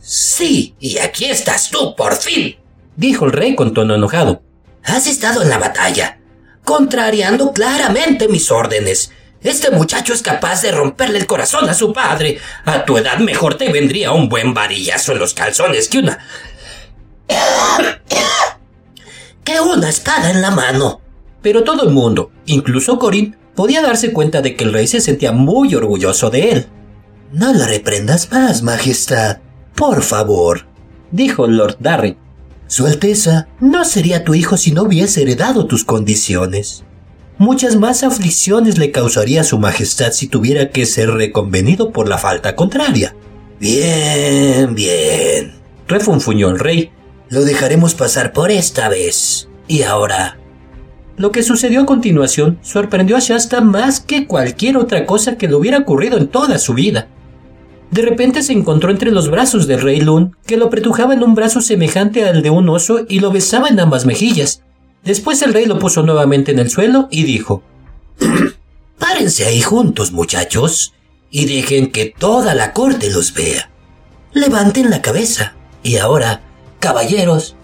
Sí, 0.00 0.74
y 0.78 0.98
aquí 0.98 1.24
estás 1.24 1.70
tú, 1.70 1.96
por 1.96 2.14
fin, 2.16 2.56
dijo 2.96 3.24
el 3.24 3.32
rey 3.32 3.54
con 3.54 3.72
tono 3.72 3.94
enojado. 3.94 4.42
Has 4.84 5.06
estado 5.06 5.42
en 5.42 5.48
la 5.48 5.58
batalla, 5.58 6.18
contrariando 6.62 7.52
claramente 7.52 8.28
mis 8.28 8.50
órdenes. 8.50 9.10
Este 9.42 9.70
muchacho 9.70 10.12
es 10.12 10.22
capaz 10.22 10.62
de 10.62 10.72
romperle 10.72 11.18
el 11.18 11.26
corazón 11.26 11.68
a 11.68 11.74
su 11.74 11.92
padre. 11.92 12.38
A 12.64 12.84
tu 12.84 12.96
edad 12.98 13.18
mejor 13.18 13.56
te 13.56 13.70
vendría 13.70 14.12
un 14.12 14.28
buen 14.28 14.54
varillazo 14.54 15.12
en 15.12 15.18
los 15.18 15.34
calzones 15.34 15.88
que 15.88 15.98
una... 15.98 16.18
que 19.44 19.60
una 19.60 19.88
espada 19.88 20.30
en 20.30 20.42
la 20.42 20.50
mano. 20.50 21.00
Pero 21.42 21.62
todo 21.62 21.82
el 21.82 21.90
mundo, 21.90 22.30
incluso 22.46 22.98
Corin, 22.98 23.36
podía 23.54 23.82
darse 23.82 24.12
cuenta 24.12 24.42
de 24.42 24.56
que 24.56 24.64
el 24.64 24.72
rey 24.72 24.86
se 24.86 25.00
sentía 25.00 25.32
muy 25.32 25.74
orgulloso 25.74 26.30
de 26.30 26.50
él. 26.50 26.66
No 27.32 27.52
la 27.52 27.66
reprendas 27.66 28.30
más, 28.30 28.62
Majestad. 28.62 29.38
Por 29.74 30.02
favor, 30.02 30.66
dijo 31.10 31.46
Lord 31.46 31.78
Darry. 31.80 32.16
Su 32.66 32.86
Alteza 32.86 33.48
no 33.60 33.84
sería 33.84 34.24
tu 34.24 34.34
hijo 34.34 34.56
si 34.56 34.72
no 34.72 34.84
hubiese 34.84 35.22
heredado 35.22 35.66
tus 35.66 35.84
condiciones. 35.84 36.84
Muchas 37.36 37.76
más 37.76 38.04
aflicciones 38.04 38.78
le 38.78 38.92
causaría 38.92 39.40
a 39.40 39.44
su 39.44 39.58
Majestad 39.58 40.12
si 40.12 40.28
tuviera 40.28 40.70
que 40.70 40.86
ser 40.86 41.10
reconvenido 41.10 41.90
por 41.90 42.08
la 42.08 42.18
falta 42.18 42.54
contraria. 42.54 43.16
Bien, 43.58 44.74
bien, 44.74 45.54
refunfuñó 45.88 46.50
el 46.50 46.60
rey. 46.60 46.92
Lo 47.28 47.44
dejaremos 47.44 47.94
pasar 47.94 48.32
por 48.32 48.50
esta 48.50 48.88
vez. 48.88 49.48
Y 49.66 49.82
ahora... 49.82 50.38
Lo 51.16 51.30
que 51.30 51.42
sucedió 51.42 51.82
a 51.82 51.86
continuación 51.86 52.58
sorprendió 52.62 53.16
a 53.16 53.20
Shasta 53.20 53.60
más 53.60 54.00
que 54.00 54.26
cualquier 54.26 54.76
otra 54.76 55.06
cosa 55.06 55.36
que 55.36 55.46
le 55.46 55.54
hubiera 55.54 55.78
ocurrido 55.78 56.18
en 56.18 56.28
toda 56.28 56.58
su 56.58 56.74
vida. 56.74 57.08
De 57.92 58.02
repente 58.02 58.42
se 58.42 58.52
encontró 58.52 58.90
entre 58.90 59.12
los 59.12 59.30
brazos 59.30 59.68
del 59.68 59.80
rey 59.80 60.00
Lun, 60.00 60.36
que 60.46 60.56
lo 60.56 60.70
pretujaba 60.70 61.14
en 61.14 61.22
un 61.22 61.36
brazo 61.36 61.60
semejante 61.60 62.24
al 62.24 62.42
de 62.42 62.50
un 62.50 62.68
oso 62.68 63.06
y 63.08 63.20
lo 63.20 63.30
besaba 63.30 63.68
en 63.68 63.78
ambas 63.78 64.06
mejillas. 64.06 64.62
Después 65.04 65.42
el 65.42 65.54
rey 65.54 65.66
lo 65.66 65.78
puso 65.78 66.02
nuevamente 66.02 66.50
en 66.50 66.58
el 66.58 66.70
suelo 66.70 67.06
y 67.12 67.22
dijo 67.22 67.62
Párense 68.98 69.44
ahí 69.44 69.60
juntos, 69.60 70.10
muchachos, 70.10 70.94
y 71.30 71.46
dejen 71.46 71.92
que 71.92 72.12
toda 72.18 72.54
la 72.54 72.72
corte 72.72 73.10
los 73.10 73.32
vea. 73.34 73.70
Levanten 74.32 74.90
la 74.90 75.00
cabeza. 75.00 75.54
Y 75.84 75.98
ahora, 75.98 76.40
caballeros, 76.80 77.54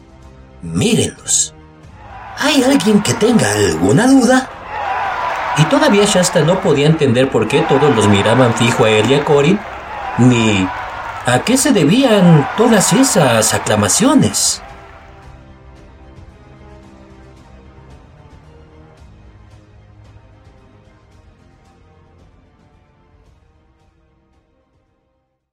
mírenlos. 0.62 1.54
¿Hay 2.42 2.64
alguien 2.64 3.02
que 3.02 3.12
tenga 3.12 3.52
alguna 3.52 4.06
duda? 4.06 4.48
Y 5.58 5.64
todavía 5.64 6.06
Shasta 6.06 6.40
no 6.40 6.58
podía 6.60 6.86
entender 6.86 7.30
por 7.30 7.46
qué 7.46 7.60
todos 7.60 7.94
los 7.94 8.08
miraban 8.08 8.54
fijo 8.54 8.86
a 8.86 8.90
él 8.90 9.10
y 9.10 9.14
a 9.14 9.24
Corin, 9.26 9.60
ni 10.16 10.66
a 11.26 11.40
qué 11.40 11.58
se 11.58 11.72
debían 11.72 12.48
todas 12.56 12.94
esas 12.94 13.52
aclamaciones. 13.52 14.62